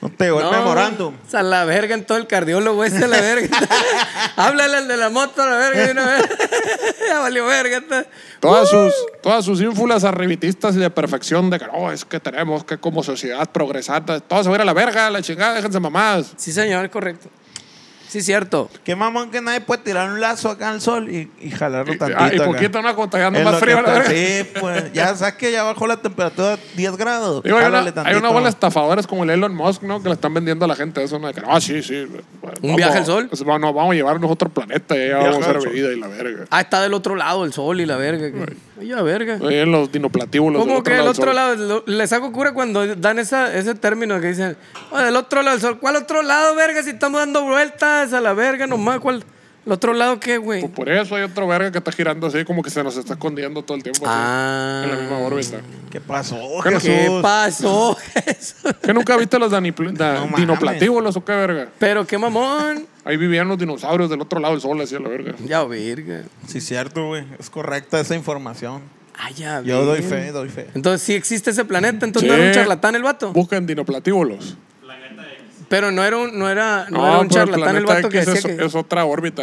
[0.00, 1.14] No te el No, memorándum.
[1.14, 3.48] o sea, a la verga en todo el cardiólogo ese, a la verga.
[4.36, 6.28] Háblale al de la moto, a la verga, de una vez.
[7.08, 7.78] ya valió verga.
[7.78, 8.06] está.
[8.40, 12.64] Todas sus, todas sus ínfulas arribitistas y de perfección de que no, es que tenemos
[12.64, 15.54] que como sociedad progresar, todo se va a ir a la verga, a la chingada,
[15.54, 16.32] déjense mamadas.
[16.36, 17.28] Sí, señor, correcto.
[18.14, 18.70] Sí, cierto.
[18.84, 21.98] Qué mamón que nadie puede tirar un lazo acá al sol y, y jalarlo Y,
[21.98, 22.20] tantito.
[22.22, 22.44] ah, y acá.
[22.44, 23.78] poquito no contagiando Es más que frío.
[23.78, 24.04] está-.
[24.04, 27.42] Sí, pues ya sabes que ya bajó la temperatura a 10 grados.
[27.42, 30.00] Digo, hay, una, hay una bola de estafadores como el Elon Musk, ¿no?
[30.00, 31.32] Que le están vendiendo a la gente eso, ¿no?
[31.32, 32.06] Que, ah, sí, sí.
[32.62, 33.26] ¿Un viaje al sol?
[33.28, 36.06] Pues, vamos, vamos a llevarnos a otro planeta y vamos a hacer vida y la
[36.06, 36.44] verga.
[36.50, 38.30] Ah, está del otro lado el sol y la verga.
[38.78, 39.38] Oye, la verga.
[39.44, 40.62] Ahí en los dinoplatíbulos.
[40.62, 41.54] ¿Cómo que del del otro lado?
[41.56, 44.56] Lo- Les hago cura cuando dan esa, ese término que dicen,
[44.92, 45.78] "Oh, del otro lado del sol.
[45.80, 46.80] ¿Cuál otro lado, verga?
[46.84, 49.24] Si estamos dando vueltas a la verga nomás, ¿cuál?
[49.66, 50.60] ¿El otro lado qué, güey?
[50.60, 53.14] Pues por eso hay otro verga que está girando así, como que se nos está
[53.14, 54.04] escondiendo todo el tiempo.
[54.04, 54.82] así, Ah.
[54.84, 55.56] En la misma órbita.
[55.90, 56.82] ¿Qué pasó, ¿Qué Jesús?
[56.90, 57.96] ¿Qué pasó?
[58.26, 58.74] Jesús?
[58.82, 60.24] ¿Qué nunca viste los danipl- da- No
[61.16, 61.68] o qué verga?
[61.78, 62.86] Pero qué mamón.
[63.06, 65.34] Ahí vivían los dinosaurios del otro lado del sol, así a la verga.
[65.46, 66.24] Ya, verga.
[66.46, 67.24] Sí, cierto, güey.
[67.38, 68.82] Es correcta esa información.
[69.16, 70.66] Ah, ya, Yo doy fe, doy fe.
[70.74, 72.28] Entonces sí existe ese planeta, entonces Sí.
[72.28, 73.32] no era un charlatán el vato.
[73.32, 74.56] Buscan dinoplatíbulos.
[75.74, 78.34] Pero no era un, no era, no era un charlatán el planeta vato que decía
[78.34, 78.64] es, que...
[78.64, 79.42] es otra órbita.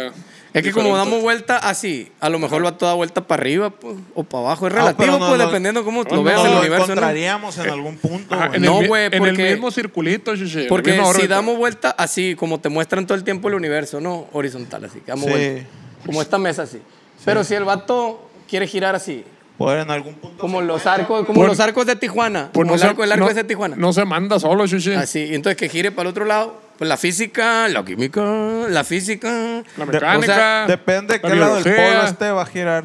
[0.54, 1.10] Es que como Diferente.
[1.10, 4.44] damos vuelta así, a lo mejor el vato da vuelta para arriba pues, o para
[4.44, 4.66] abajo.
[4.66, 6.54] Es Ah, relativo, pero no, pues, no, dependiendo cómo no, lo veas no, en el
[6.54, 6.92] lo universo, ¿no?
[6.92, 8.56] encontraríamos en algún punto, Ajá, güey.
[8.56, 11.26] en No, el, güey, En el porque- mismo circulito, sí, sí, la Porque si órbita.
[11.34, 14.26] damos vuelta así, como te muestran todo el tiempo el universo, ¿no?
[14.32, 15.00] Horizontal, así.
[15.00, 15.30] que damos Sí.
[15.30, 15.66] vuelta.
[16.06, 16.80] Como esta mesa, así.
[17.24, 19.24] Pero si el vato quiere girar así,
[19.58, 20.38] Poder en algún punto.
[20.40, 22.50] como se los arcos, como los arcos de Tijuana.
[22.52, 23.76] Pues como el se- arco, el arco no- es de Tijuana.
[23.76, 24.94] No se manda solo, Shishi.
[24.94, 26.60] Así, y entonces que gire para el otro lado.
[26.78, 28.20] Pues la física, la química,
[28.68, 29.62] la física.
[29.76, 30.32] La De- mecánica.
[30.32, 32.84] o sea, depende de qué lado del polo esté, va a girar.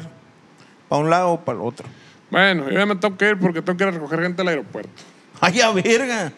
[0.88, 1.86] Para un lado o para el otro.
[2.30, 4.48] Bueno, yo ya me tengo que ir porque tengo que ir a recoger gente al
[4.48, 4.90] aeropuerto.
[5.40, 6.32] ¡Ay, a verga!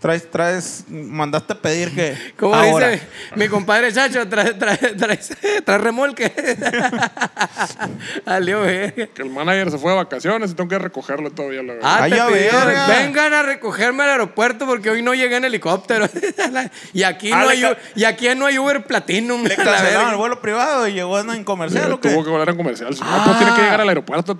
[0.00, 2.16] Traes, traes, mandaste a pedir que.
[2.38, 2.88] Como ahora.
[2.88, 5.18] dice mi compadre Chacho, trae, trae, trae,
[5.62, 6.32] trae remolque.
[8.26, 8.62] Alió.
[8.62, 11.62] Que el manager se fue de vacaciones y tengo que recogerlo todavía.
[11.62, 11.74] La.
[11.82, 12.86] Ah, Ay, te a pidieron, verga.
[12.88, 16.06] vengan a recogerme al aeropuerto porque hoy no llegué en helicóptero.
[16.94, 19.42] y, aquí Ah, no le hay, y aquí no hay Uber Platinum.
[19.44, 22.10] Le cancelaron el vuelo privado y llegó en comercial o qué?
[22.10, 22.94] Tuvo que volar en comercial.
[22.94, 24.36] Si no, pues tiene que llegar al aeropuerto.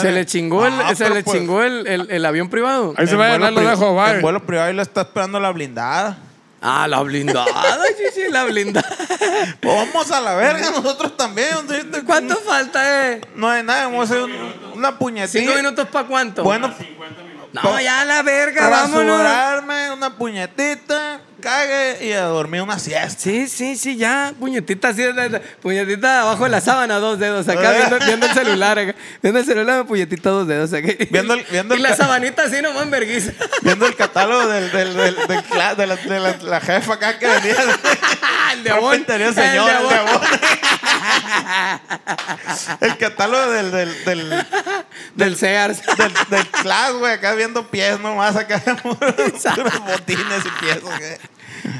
[0.00, 2.94] Se le chingó el, Ah, se le pues- chingó el, el- el avión privado.
[2.96, 4.06] Ahí se va, vuelo ahí lo dejo.
[4.06, 6.18] En vuelo privado y está esperando la blindada.
[6.64, 7.44] Ah, la blindada,
[7.96, 8.88] sí, sí, la blindada.
[9.60, 11.56] Pues vamos a la verga nosotros también.
[12.06, 13.20] ¿Cuánto falta, eh?
[13.34, 15.40] No hay nada, vamos a hacer un- una puñetita.
[15.40, 16.44] ¿Cinco minutos para cuánto?
[16.44, 16.72] Bueno,
[17.52, 19.18] no, ya la verga, vámonos.
[19.20, 23.20] rasurarme, una puñetita, cague y a dormir una siesta.
[23.20, 24.32] Sí, sí, sí, ya.
[24.38, 25.02] Puñetita así,
[25.60, 27.48] puñetita abajo de la sábana, dos dedos.
[27.48, 28.78] Acá viendo, viendo el celular.
[28.78, 28.94] acá.
[29.22, 30.72] Viendo el celular, puñetita, dos dedos.
[30.72, 30.88] Acá.
[31.10, 33.32] Viendo el- viendo y el la sabanita así nomás en vergüenza.
[33.62, 35.42] Viendo el catálogo del, del, del, del de,
[35.86, 37.56] la, de la- la jefa acá que venía.
[38.54, 38.94] el de Avon.
[38.96, 40.22] interior, señor, El el de Avon.
[42.80, 44.46] El catálogo del, del, del,
[45.14, 45.82] Del Sears.
[45.98, 50.78] del, del class, güey, acá viendo pies nomás, acá puros botines y pies.
[50.82, 51.20] ok.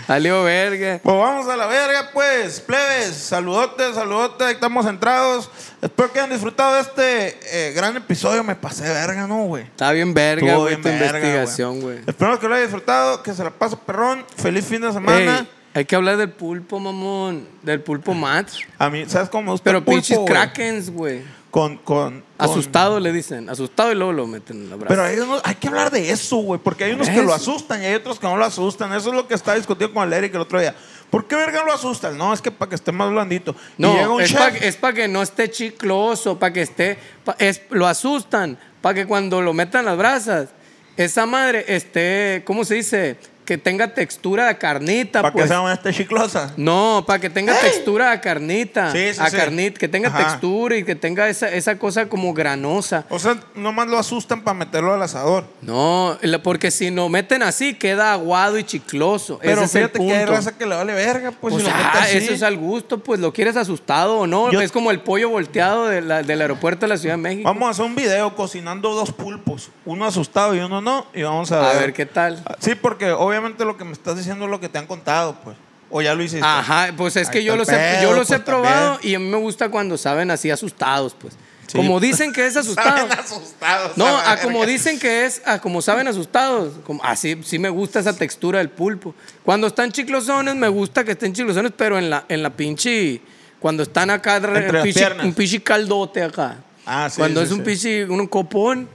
[0.07, 1.01] Salió verga.
[1.03, 3.17] Pues vamos a la verga, pues, plebes.
[3.17, 5.51] Saludotes, saludotes, ahí estamos entrados.
[5.81, 8.45] Espero que hayan disfrutado de este eh, gran episodio.
[8.45, 9.65] Me pasé verga, ¿no, güey?
[9.65, 11.99] Está bien verga, güey, tu verga, investigación, güey.
[12.07, 14.25] Espero que lo hayan disfrutado, que se la pase perrón.
[14.37, 15.39] Feliz fin de semana.
[15.41, 17.49] Ey, hay que hablar del pulpo, mamón.
[17.63, 18.59] Del pulpo Max.
[18.79, 20.29] A mí, ¿sabes cómo me gusta Pero el pulpo, pinches güey?
[20.29, 21.23] krakens, güey.
[21.53, 23.49] Con, con, con- Asustado le dicen.
[23.51, 24.89] Asustado y luego lo meten en la brasa.
[24.89, 27.23] Pero hay, unos- hay que hablar de eso, güey, porque hay unos que Eso.
[27.25, 28.91] lo asustan y hay otros que no lo asustan.
[28.95, 30.75] Eso es lo que estaba discutiendo con el Eric el otro día.
[31.11, 32.17] ¿Por qué verga lo asustan?
[32.17, 33.55] No, es que para que esté más blandito.
[33.77, 36.97] No, es para que no esté chicloso, para que esté.
[37.23, 40.49] pa- es, lo asustan, para que cuando lo metan las brasas,
[40.97, 43.19] esa madre esté, ¿cómo se dice?
[43.45, 45.45] Que tenga textura de carnita, para pues.
[45.45, 46.53] que sea esté chiclosa.
[46.57, 48.93] No, para que tenga textura a carnita.
[48.93, 49.37] Sí, sí, a sí.
[49.37, 50.19] carnita, que tenga Ajá.
[50.19, 53.05] textura y que tenga esa, esa cosa como granosa.
[53.11, 55.45] O sea, nomás lo asustan para meterlo al asador.
[55.61, 59.41] No, porque si lo meten así, queda aguado y chicloso.
[59.43, 61.71] Pero Ese es el fíjate que hay raza que le vale verga, pues, Pues si
[61.71, 62.19] ah, así.
[62.19, 64.53] eso es al gusto, pues lo quieres asustado o no.
[64.53, 67.43] Yo- es como el pollo volteado de la- del aeropuerto de la Ciudad de México.
[67.49, 69.71] Vamos a hacer un video cocinando dos pulpos.
[69.85, 71.07] Uno asustado y uno no.
[71.13, 71.81] Y vamos a a ver.
[71.81, 72.41] ver qué tal.
[72.61, 75.57] Sí, porque obviamente lo que me estás diciendo es lo que te han contado, pues.
[75.91, 76.45] O ya lo hiciste.
[76.47, 79.13] Ajá, pues es que yo los, he, pedo, yo los pues, he probado también.
[79.13, 81.35] y a mí me gusta cuando saben así asustados, pues.
[81.67, 81.77] Sí.
[81.79, 82.97] Como dicen que es asustado.
[82.97, 83.97] Saben asustados.
[83.97, 86.75] No, a la a como dicen que es, a como saben asustados.
[86.85, 89.15] Como, así sí me gusta esa textura del pulpo.
[89.45, 93.21] Cuando están chiclosones, me gusta que estén chiclosones, pero en la, en la pinche.
[93.59, 95.25] Cuando están acá, pinche- piernas.
[95.27, 96.57] un pinche caldote acá.
[96.85, 97.65] Ah, sí, Cuando sí, es un sí.
[97.65, 98.89] pinche, un copón,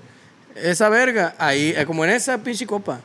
[0.55, 2.99] esa verga, ahí, eh, como en esa pinche copa,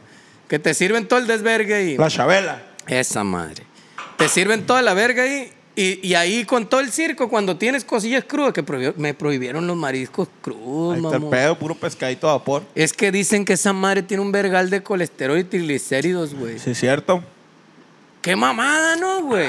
[0.52, 1.96] que te sirven todo el desvergue y.
[1.96, 2.60] La chabela.
[2.86, 3.62] Esa madre.
[4.18, 5.50] Te sirven toda la verga ahí.
[5.74, 9.66] Y, y ahí con todo el circo, cuando tienes cosillas crudas, que prohibió- me prohibieron
[9.66, 11.30] los mariscos crudos, Ahí está el mamón.
[11.30, 12.64] pedo, puro pescadito a vapor.
[12.74, 16.58] Es que dicen que esa madre tiene un vergal de colesterol y triglicéridos, güey.
[16.58, 17.24] Sí, es cierto.
[18.20, 19.48] Qué mamada, ¿no, güey?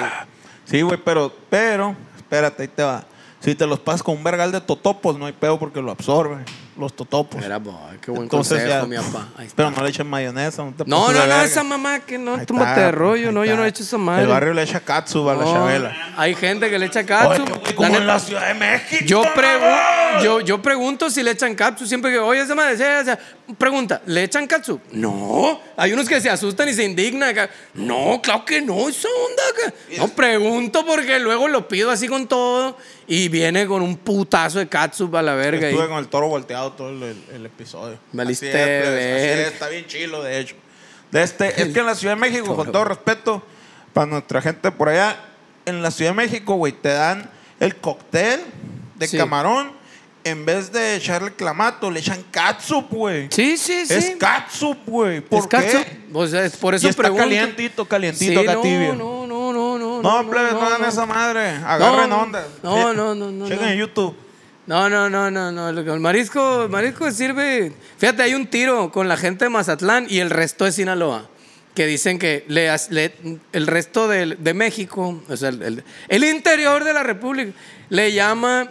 [0.63, 3.05] Sí, güey, pero, pero, espérate, ahí te va.
[3.41, 6.45] Si te los pasas con un vergal de totopos, no hay pedo porque lo absorbe.
[6.77, 7.43] Los totopos.
[7.43, 9.27] Era, boy, qué buen Entonces consejo, ya- mi papá.
[9.37, 9.55] Ahí está.
[9.57, 12.75] Pero no le echen mayonesa, no te No, no, no, esa mamá que no, está,
[12.75, 14.23] de rollo, no, yo no he hecho esa madre.
[14.23, 16.13] El barrio le echa katsu a la No, chabela.
[16.17, 17.43] Hay gente que le echa katsu.
[17.43, 19.03] Oye, como en la Ciudad de México.
[19.05, 22.77] Yo, pregu- yo, yo pregunto si le echan capsu siempre que, oye, esa madre, o
[23.05, 23.19] sea,
[23.57, 24.79] pregunta, ¿le echan katsu?
[24.91, 25.59] No.
[25.77, 27.35] Hay unos que se asustan y se indignan.
[27.73, 29.43] No, claro que no, esa onda.
[29.97, 32.77] No, pregunto porque luego lo pido así con todo
[33.07, 35.67] y viene con un putazo de katsu a la verga.
[35.67, 37.97] Estuve y- con el toro volteado todo el, el- el episodio.
[38.11, 39.41] Valiste Así es, plebes, así verga.
[39.47, 40.55] es, está bien chilo, de hecho.
[41.11, 43.43] De este, es que en la Ciudad de México, con todo respeto,
[43.93, 45.17] para nuestra gente por allá,
[45.65, 47.29] en la Ciudad de México, güey, te dan
[47.59, 48.41] el cóctel
[48.95, 49.17] de Sí.
[49.17, 49.71] camarón.
[50.25, 53.27] En vez de echarle clamato, le echan catsup, güey.
[53.29, 53.93] Sí, sí, sí.
[53.93, 55.19] Es catsup, güey.
[55.19, 55.85] ¿Por Es qué?
[56.13, 57.23] O sea, es por eso y está pregunto.
[57.23, 58.95] calientito, calientito, Sí, acá no, tibio.
[58.95, 60.01] no, no, no, no.
[60.01, 61.49] No, plebes, no, hagan esa madre.
[61.49, 62.47] Agarren No, onda.
[62.63, 63.71] no, no, no, no, Chequen no.
[63.71, 64.15] en YouTube.
[64.65, 65.69] No, no, no, no, no.
[65.69, 67.73] El marisco, el marisco sirve.
[67.97, 71.27] Fíjate, hay un tiro con la gente de Mazatlán y el resto de Sinaloa.
[71.75, 73.13] Que dicen que le, le-
[73.51, 77.51] el resto del- de, México, o sea, el, el- el interior de la República,
[77.89, 78.69] le llama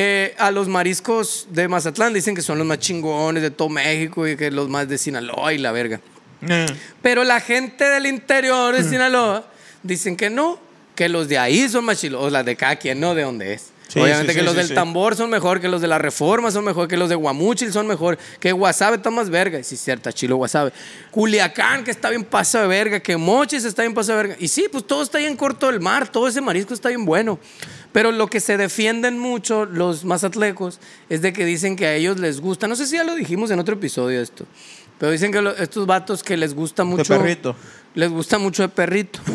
[0.00, 2.14] eh, a los mariscos de Mazatlán.
[2.14, 5.52] Dicen que son los más chingones de todo México y que los más de Sinaloa
[5.52, 6.00] y la verga.
[6.48, 6.66] Eh.
[7.02, 9.44] Pero la gente del interior de Sinaloa
[9.82, 10.60] dicen que no,
[10.94, 13.54] que los de ahí son más chilos, o las de cada quien, no de dónde
[13.54, 13.70] es.
[13.88, 16.50] Sí, Obviamente sí, que sí, los del tambor son mejor, que los de la reforma
[16.50, 19.62] son mejor, que los de Guamuchil son mejor, que Guasave está más verga.
[19.64, 20.72] Sí, cierto, chilo Guasave.
[21.10, 24.36] Culiacán, que está bien paso de verga, que Mochis está bien paso de verga.
[24.38, 27.06] Y sí, pues todo está ahí en corto del mar, todo ese marisco está bien
[27.06, 27.38] bueno.
[27.90, 30.78] Pero lo que se defienden mucho los mazatlecos
[31.08, 33.50] es de que dicen que a ellos les gusta, no sé si ya lo dijimos
[33.50, 34.44] en otro episodio esto,
[34.98, 37.04] pero dicen que lo- estos vatos que les gusta mucho...
[37.04, 37.56] perrito.
[37.94, 39.18] Les gusta mucho de perrito.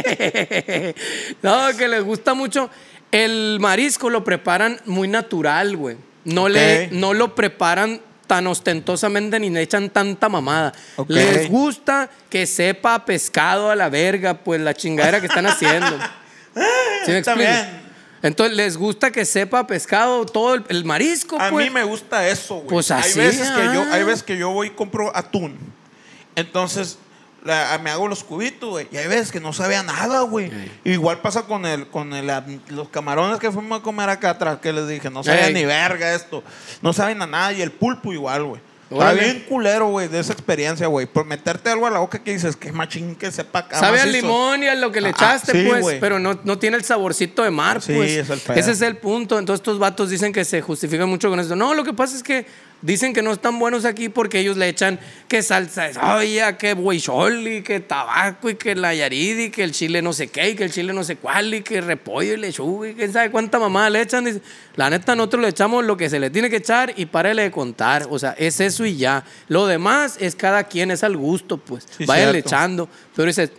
[1.42, 2.70] no, que les gusta mucho.
[3.12, 5.96] El marisco lo preparan muy natural, güey.
[6.24, 10.72] No, le, no lo preparan tan ostentosamente ni le echan tanta mamada.
[11.08, 15.90] Les gusta que sepa pescado a la verga, pues la chingadera que están haciendo.
[17.04, 17.38] ¿Sí me Está explico?
[17.38, 17.80] bien.
[18.22, 21.64] Entonces les gusta que sepa pescado todo el, el marisco, A pues.
[21.64, 22.68] mí me gusta eso, güey.
[22.68, 23.94] Pues hay veces que yo, ah.
[23.94, 25.58] hay veces que yo voy y compro atún.
[26.36, 26.98] Entonces
[27.44, 28.88] la- me hago los cubitos, güey.
[28.92, 30.50] Y hay veces que no sabe a nada, güey.
[30.84, 32.30] Igual pasa con el, con el,
[32.68, 36.14] los camarones que fuimos a comer acá atrás, que les dije, no saben ni verga
[36.14, 36.42] esto.
[36.82, 37.52] No saben a nada.
[37.52, 38.60] Y el pulpo igual, güey.
[38.90, 41.06] Está bien culero, güey, de esa experiencia, güey.
[41.06, 44.08] Por meterte algo a la boca que dices, que machín que sepa acá Sabe al
[44.08, 44.26] macizo".
[44.26, 46.82] limón y a lo que le Ah, echaste, sí, pues, pero no, no tiene el
[46.84, 48.10] saborcito de mar, Sí, pues.
[48.10, 48.42] es el.
[48.58, 49.38] Ese es el punto.
[49.38, 51.54] Entonces, estos vatos dicen que se justifican mucho con esto.
[51.54, 52.44] No, lo que pasa es que
[52.82, 56.76] dicen que no están buenos aquí porque ellos le echan que salsa de soya, que
[56.80, 60.54] y que tabaco, y que la yaridi, y que el chile no sé qué, y
[60.56, 63.58] que el chile no sé cuál, y que repollo y lechuga, y quién sabe cuánta
[63.58, 64.40] mamada le echan.
[64.76, 67.50] La neta, nosotros le echamos lo que se le tiene que echar y párele de
[67.50, 68.06] contar.
[68.10, 69.24] O sea, es eso y ya.
[69.48, 71.86] Lo demás es cada quien, es al gusto, pues.
[71.96, 72.88] Sí, Vayan echando.
[73.14, 73.50] Pero dice,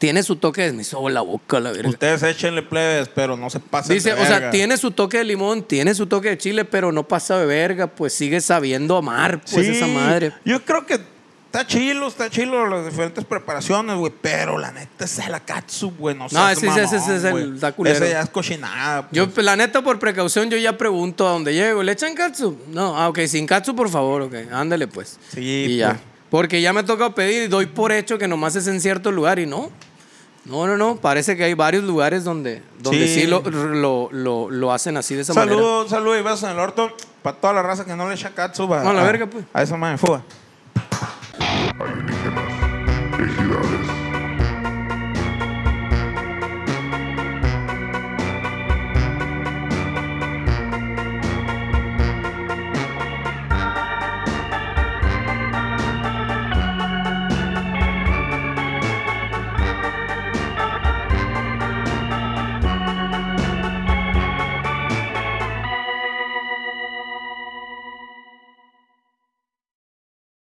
[0.00, 1.88] tiene su toque de me hizo la boca, la verga.
[1.90, 4.50] Ustedes échenle plebes, pero no se pasen Dice, de o sea, verga.
[4.50, 7.86] tiene su toque de limón, tiene su toque de chile, pero no pasa de verga,
[7.86, 10.32] pues sigue sabiendo amar, pues Sí, esa madre.
[10.44, 10.94] Yo creo que
[11.46, 14.10] está chilo, está chilo las diferentes preparaciones, güey.
[14.22, 16.16] Pero la neta es la katsu, güey.
[16.16, 17.96] No, No, ese- ese- ese mamón, es el- está culero.
[17.96, 19.08] Ese ya es cochinada.
[19.08, 19.12] pues.
[19.34, 21.82] Yo, la neta, por precaución, yo ya pregunto a dónde llego.
[21.82, 22.56] ¿Le echan katsu?
[22.68, 25.18] No, ah, ok, sin katsu, por favor, ok, ándale, pues.
[25.34, 25.90] Sí, Y ya.
[25.90, 26.00] pues.
[26.30, 29.40] Porque ya me toca pedir y doy por hecho que nomás es en cierto lugar
[29.40, 29.68] y no.
[30.44, 30.96] No, no, no.
[30.96, 33.26] Parece que hay varios lugares donde, donde sí, Sí.
[33.26, 35.54] lo, lo, lo- lo hacen así de esa manera.
[35.56, 36.90] Saludos, saludos y besos en el orto
[37.22, 38.66] para toda la raza que no le echa katsu.
[38.66, 39.44] va- No, la a- verga, pues.
[39.52, 40.22] A esa madre, fuga.